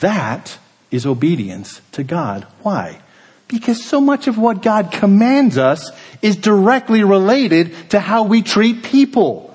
That 0.00 0.58
is 0.90 1.06
obedience 1.06 1.80
to 1.92 2.02
God. 2.02 2.48
Why? 2.64 3.00
Because 3.48 3.84
so 3.84 4.00
much 4.00 4.26
of 4.26 4.38
what 4.38 4.62
God 4.62 4.90
commands 4.90 5.58
us 5.58 5.90
is 6.22 6.36
directly 6.36 7.04
related 7.04 7.90
to 7.90 8.00
how 8.00 8.24
we 8.24 8.42
treat 8.42 8.82
people. 8.82 9.54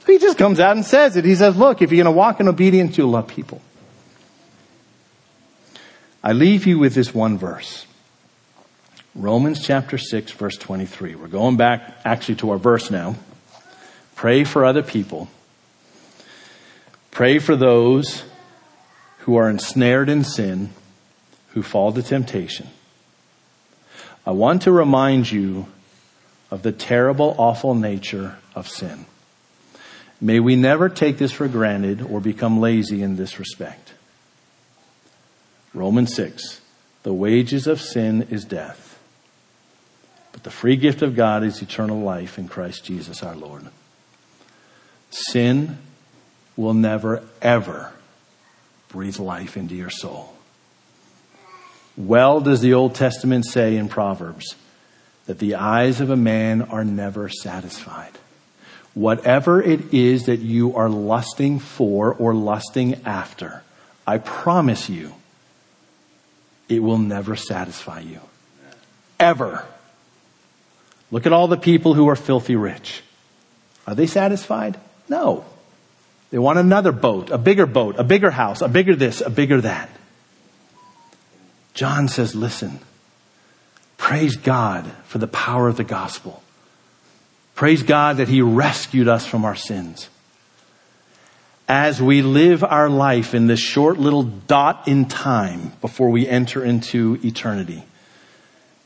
So 0.00 0.12
he 0.12 0.18
just 0.18 0.38
comes 0.38 0.60
out 0.60 0.76
and 0.76 0.84
says 0.84 1.16
it. 1.16 1.24
He 1.24 1.34
says, 1.34 1.56
look, 1.56 1.82
if 1.82 1.90
you're 1.90 2.02
going 2.02 2.14
to 2.14 2.18
walk 2.18 2.40
in 2.40 2.48
obedience, 2.48 2.96
you'll 2.96 3.10
love 3.10 3.28
people. 3.28 3.60
I 6.22 6.32
leave 6.32 6.66
you 6.66 6.78
with 6.78 6.94
this 6.94 7.14
one 7.14 7.38
verse. 7.38 7.86
Romans 9.14 9.64
chapter 9.64 9.98
6 9.98 10.32
verse 10.32 10.56
23. 10.56 11.14
We're 11.14 11.28
going 11.28 11.56
back 11.56 12.00
actually 12.04 12.36
to 12.36 12.50
our 12.50 12.58
verse 12.58 12.90
now. 12.90 13.16
Pray 14.14 14.44
for 14.44 14.64
other 14.64 14.82
people. 14.82 15.28
Pray 17.10 17.38
for 17.38 17.56
those 17.56 18.24
who 19.20 19.36
are 19.36 19.50
ensnared 19.50 20.08
in 20.08 20.24
sin, 20.24 20.70
who 21.50 21.62
fall 21.62 21.92
to 21.92 22.02
temptation. 22.02 22.68
I 24.28 24.32
want 24.32 24.60
to 24.62 24.72
remind 24.72 25.32
you 25.32 25.68
of 26.50 26.60
the 26.60 26.70
terrible, 26.70 27.34
awful 27.38 27.74
nature 27.74 28.36
of 28.54 28.68
sin. 28.68 29.06
May 30.20 30.38
we 30.38 30.54
never 30.54 30.90
take 30.90 31.16
this 31.16 31.32
for 31.32 31.48
granted 31.48 32.02
or 32.02 32.20
become 32.20 32.60
lazy 32.60 33.00
in 33.00 33.16
this 33.16 33.38
respect. 33.38 33.94
Romans 35.72 36.14
6. 36.14 36.60
The 37.04 37.14
wages 37.14 37.66
of 37.66 37.80
sin 37.80 38.28
is 38.28 38.44
death, 38.44 38.98
but 40.32 40.42
the 40.42 40.50
free 40.50 40.76
gift 40.76 41.00
of 41.00 41.16
God 41.16 41.42
is 41.42 41.62
eternal 41.62 41.98
life 41.98 42.38
in 42.38 42.48
Christ 42.48 42.84
Jesus 42.84 43.22
our 43.22 43.34
Lord. 43.34 43.64
Sin 45.10 45.78
will 46.54 46.74
never, 46.74 47.22
ever 47.40 47.94
breathe 48.90 49.18
life 49.18 49.56
into 49.56 49.74
your 49.74 49.88
soul. 49.88 50.37
Well 51.98 52.40
does 52.40 52.60
the 52.60 52.74
Old 52.74 52.94
Testament 52.94 53.44
say 53.44 53.76
in 53.76 53.88
Proverbs 53.88 54.54
that 55.26 55.40
the 55.40 55.56
eyes 55.56 56.00
of 56.00 56.10
a 56.10 56.16
man 56.16 56.62
are 56.62 56.84
never 56.84 57.28
satisfied. 57.28 58.12
Whatever 58.94 59.60
it 59.60 59.92
is 59.92 60.26
that 60.26 60.38
you 60.38 60.76
are 60.76 60.88
lusting 60.88 61.58
for 61.58 62.14
or 62.14 62.34
lusting 62.34 63.04
after, 63.04 63.64
I 64.06 64.18
promise 64.18 64.88
you, 64.88 65.12
it 66.68 66.84
will 66.84 66.98
never 66.98 67.34
satisfy 67.34 68.00
you. 68.00 68.20
Ever. 69.18 69.66
Look 71.10 71.26
at 71.26 71.32
all 71.32 71.48
the 71.48 71.56
people 71.56 71.94
who 71.94 72.08
are 72.08 72.16
filthy 72.16 72.54
rich. 72.54 73.02
Are 73.88 73.96
they 73.96 74.06
satisfied? 74.06 74.78
No. 75.08 75.44
They 76.30 76.38
want 76.38 76.60
another 76.60 76.92
boat, 76.92 77.30
a 77.30 77.38
bigger 77.38 77.66
boat, 77.66 77.96
a 77.98 78.04
bigger 78.04 78.30
house, 78.30 78.60
a 78.60 78.68
bigger 78.68 78.94
this, 78.94 79.20
a 79.20 79.30
bigger 79.30 79.62
that. 79.62 79.90
John 81.78 82.08
says, 82.08 82.34
listen, 82.34 82.80
praise 83.98 84.34
God 84.34 84.90
for 85.04 85.18
the 85.18 85.28
power 85.28 85.68
of 85.68 85.76
the 85.76 85.84
gospel. 85.84 86.42
Praise 87.54 87.84
God 87.84 88.16
that 88.16 88.26
he 88.26 88.42
rescued 88.42 89.06
us 89.06 89.24
from 89.24 89.44
our 89.44 89.54
sins. 89.54 90.08
As 91.68 92.02
we 92.02 92.20
live 92.20 92.64
our 92.64 92.88
life 92.88 93.32
in 93.32 93.46
this 93.46 93.60
short 93.60 93.96
little 93.96 94.24
dot 94.24 94.88
in 94.88 95.04
time 95.04 95.70
before 95.80 96.10
we 96.10 96.26
enter 96.26 96.64
into 96.64 97.20
eternity, 97.22 97.84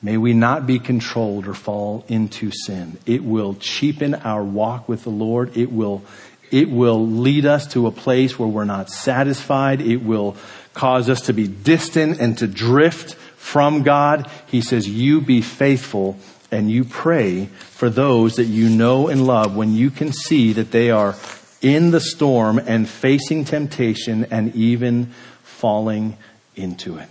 may 0.03 0.19
we 0.19 0.35
not 0.35 0.67
be 0.67 0.79
controlled 0.79 1.49
or 1.49 1.55
fall 1.55 2.05
into 2.09 2.51
sin. 2.51 2.99
It 3.07 3.25
will 3.25 3.55
cheapen 3.55 4.17
our 4.17 4.45
walk 4.45 4.87
with 4.87 5.05
the 5.05 5.11
Lord. 5.11 5.57
It 5.57 5.73
will 5.73 6.05
it 6.51 6.69
will 6.69 7.09
lead 7.09 7.47
us 7.47 7.67
to 7.69 7.87
a 7.87 7.91
place 7.91 8.39
where 8.39 8.47
we're 8.47 8.67
not 8.67 8.91
satisfied. 8.91 9.81
It 9.81 10.03
will 10.03 10.37
cause 10.75 11.09
us 11.09 11.23
to 11.23 11.33
be 11.33 11.47
distant 11.47 12.21
and 12.21 12.37
to 12.39 12.47
drift 12.47 13.15
from 13.37 13.83
God. 13.83 14.31
He 14.47 14.61
says, 14.61 14.89
you 14.89 15.21
be 15.21 15.43
faithful 15.43 16.19
and 16.51 16.71
you 16.71 16.85
pray 16.85 17.47
for 17.47 17.91
those 17.91 18.37
that 18.37 18.45
you 18.45 18.69
know 18.69 19.09
and 19.09 19.27
love 19.27 19.57
when 19.57 19.75
you 19.75 19.91
can 19.91 20.13
see 20.13 20.53
that 20.53 20.71
they 20.71 20.91
are 20.91 21.17
in 21.61 21.91
the 21.91 22.01
storm 22.01 22.59
and 22.59 22.89
facing 22.89 23.45
temptation 23.45 24.27
and 24.31 24.55
even 24.55 25.07
falling 25.43 26.17
into 26.57 26.99
it. 26.99 27.09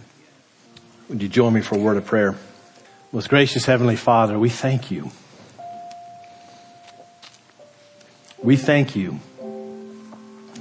Would 1.10 1.21
you 1.21 1.30
join 1.30 1.54
me 1.54 1.62
for 1.62 1.76
a 1.76 1.80
word 1.80 1.97
of 1.97 2.06
prayer? 2.06 2.36
Most 3.12 3.30
gracious 3.30 3.65
Heavenly 3.65 3.95
Father, 3.95 4.39
we 4.39 4.50
thank 4.50 4.91
you. 4.91 5.12
We 8.41 8.56
thank 8.56 8.95
you 8.95 9.19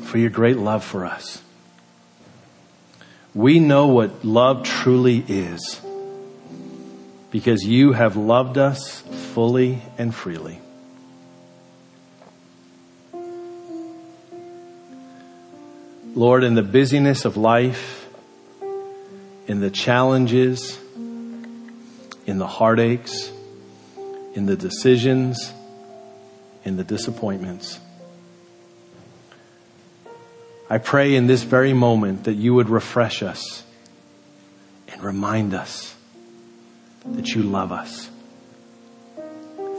for 0.03 0.19
your 0.19 0.31
great 0.31 0.57
love 0.57 0.85
for 0.85 1.05
us. 1.07 1.43
We 3.35 3.61
know 3.61 3.87
what 3.87 4.25
love 4.25 4.65
truly 4.65 5.25
is 5.29 5.81
because 7.31 7.65
you 7.65 7.93
have 7.93 8.17
loved 8.17 8.59
us 8.59 9.01
fully 9.35 9.83
and 9.99 10.15
freely. 10.15 10.61
Lord, 16.15 16.43
in 16.43 16.55
the 16.55 16.63
busyness 16.63 17.25
of 17.25 17.37
life, 17.37 18.09
in 19.47 19.61
the 19.61 19.71
challenges, 19.71 20.77
in 22.27 22.39
the 22.39 22.49
heartaches, 22.49 23.31
in 24.35 24.47
the 24.47 24.57
decisions, 24.57 25.53
in 26.65 26.77
the 26.77 26.85
disappointments, 26.85 27.79
I 30.73 30.79
pray 30.79 31.17
in 31.17 31.27
this 31.27 31.43
very 31.43 31.73
moment 31.73 32.25
that 32.25 32.35
you 32.35 32.55
would 32.55 32.69
refresh 32.69 33.25
us 33.25 33.65
and 34.87 35.03
remind 35.03 35.53
us 35.53 35.97
that 37.05 37.31
you 37.31 37.43
love 37.43 37.73
us, 37.73 38.09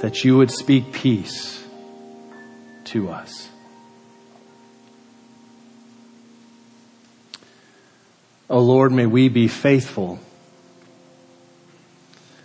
that 0.02 0.26
you 0.26 0.36
would 0.36 0.52
speak 0.52 0.92
peace 0.92 1.64
to 2.86 3.10
us. 3.10 3.48
Oh 8.50 8.60
Lord, 8.60 8.92
may 8.92 9.06
we 9.06 9.30
be 9.30 9.48
faithful 9.48 10.20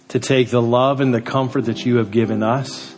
to 0.06 0.20
take 0.20 0.50
the 0.50 0.62
love 0.62 1.00
and 1.00 1.12
the 1.12 1.20
comfort 1.20 1.62
that 1.62 1.84
you 1.84 1.96
have 1.96 2.12
given 2.12 2.44
us 2.44 2.94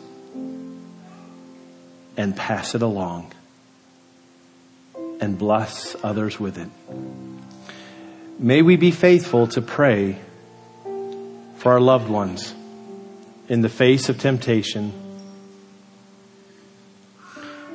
and 2.19 2.37
pass 2.37 2.75
it 2.75 2.83
along 2.83 3.33
and 5.20 5.38
bless 5.38 5.96
others 6.02 6.38
with 6.38 6.59
it. 6.59 6.68
May 8.38 8.62
we 8.62 8.76
be 8.76 8.90
faithful 8.90 9.48
to 9.48 9.61
pray 9.61 10.18
for 11.57 11.72
our 11.72 11.81
loved 11.81 12.09
ones 12.09 12.54
in 13.48 13.62
the 13.62 13.68
face 13.68 14.09
of 14.09 14.18
temptation. 14.18 14.92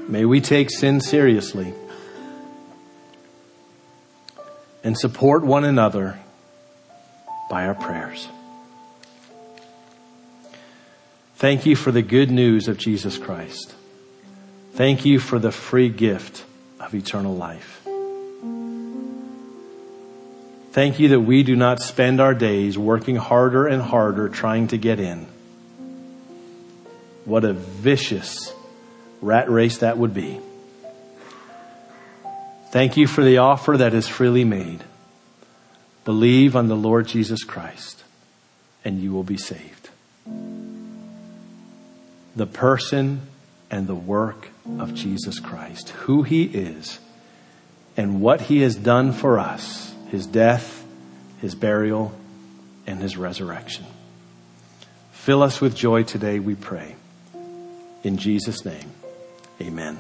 May 0.07 0.25
we 0.25 0.39
take 0.39 0.69
sin 0.69 1.01
seriously 1.01 1.73
and 4.83 4.97
support 4.97 5.43
one 5.43 5.63
another 5.63 6.19
by 7.49 7.65
our 7.65 7.75
prayers. 7.75 8.27
Thank 11.35 11.65
you 11.65 11.75
for 11.75 11.91
the 11.91 12.01
good 12.01 12.31
news 12.31 12.69
of 12.69 12.77
Jesus 12.77 13.17
Christ. 13.17 13.75
Thank 14.75 15.03
you 15.03 15.19
for 15.19 15.39
the 15.39 15.51
free 15.51 15.89
gift 15.89 16.45
of 16.93 16.99
eternal 16.99 17.35
life. 17.35 17.81
Thank 20.71 20.99
you 20.99 21.09
that 21.09 21.19
we 21.19 21.43
do 21.43 21.55
not 21.55 21.81
spend 21.81 22.19
our 22.19 22.33
days 22.33 22.77
working 22.77 23.15
harder 23.15 23.67
and 23.67 23.81
harder 23.81 24.29
trying 24.29 24.67
to 24.69 24.77
get 24.77 24.99
in. 24.99 25.27
What 27.25 27.43
a 27.43 27.53
vicious 27.53 28.53
rat 29.21 29.49
race 29.49 29.79
that 29.79 29.97
would 29.97 30.13
be. 30.13 30.39
Thank 32.71 32.97
you 32.97 33.07
for 33.07 33.23
the 33.23 33.37
offer 33.37 33.77
that 33.77 33.93
is 33.93 34.07
freely 34.07 34.43
made. 34.43 34.83
Believe 36.05 36.55
on 36.55 36.67
the 36.67 36.75
Lord 36.75 37.07
Jesus 37.07 37.43
Christ 37.43 38.03
and 38.83 38.99
you 38.99 39.13
will 39.13 39.23
be 39.23 39.37
saved. 39.37 39.89
The 42.35 42.47
person 42.47 43.21
and 43.69 43.87
the 43.87 43.95
work 43.95 44.49
of 44.79 44.93
Jesus 44.93 45.39
Christ, 45.39 45.89
who 45.89 46.23
he 46.23 46.43
is, 46.43 46.99
and 47.97 48.21
what 48.21 48.41
he 48.41 48.61
has 48.61 48.75
done 48.75 49.11
for 49.11 49.39
us 49.39 49.93
his 50.09 50.27
death, 50.27 50.85
his 51.41 51.55
burial, 51.55 52.13
and 52.85 53.01
his 53.01 53.17
resurrection. 53.17 53.83
Fill 55.11 55.41
us 55.41 55.59
with 55.59 55.75
joy 55.75 56.03
today, 56.03 56.37
we 56.37 56.53
pray. 56.53 56.95
In 58.03 58.17
Jesus' 58.17 58.63
name, 58.63 58.91
amen. 59.59 59.99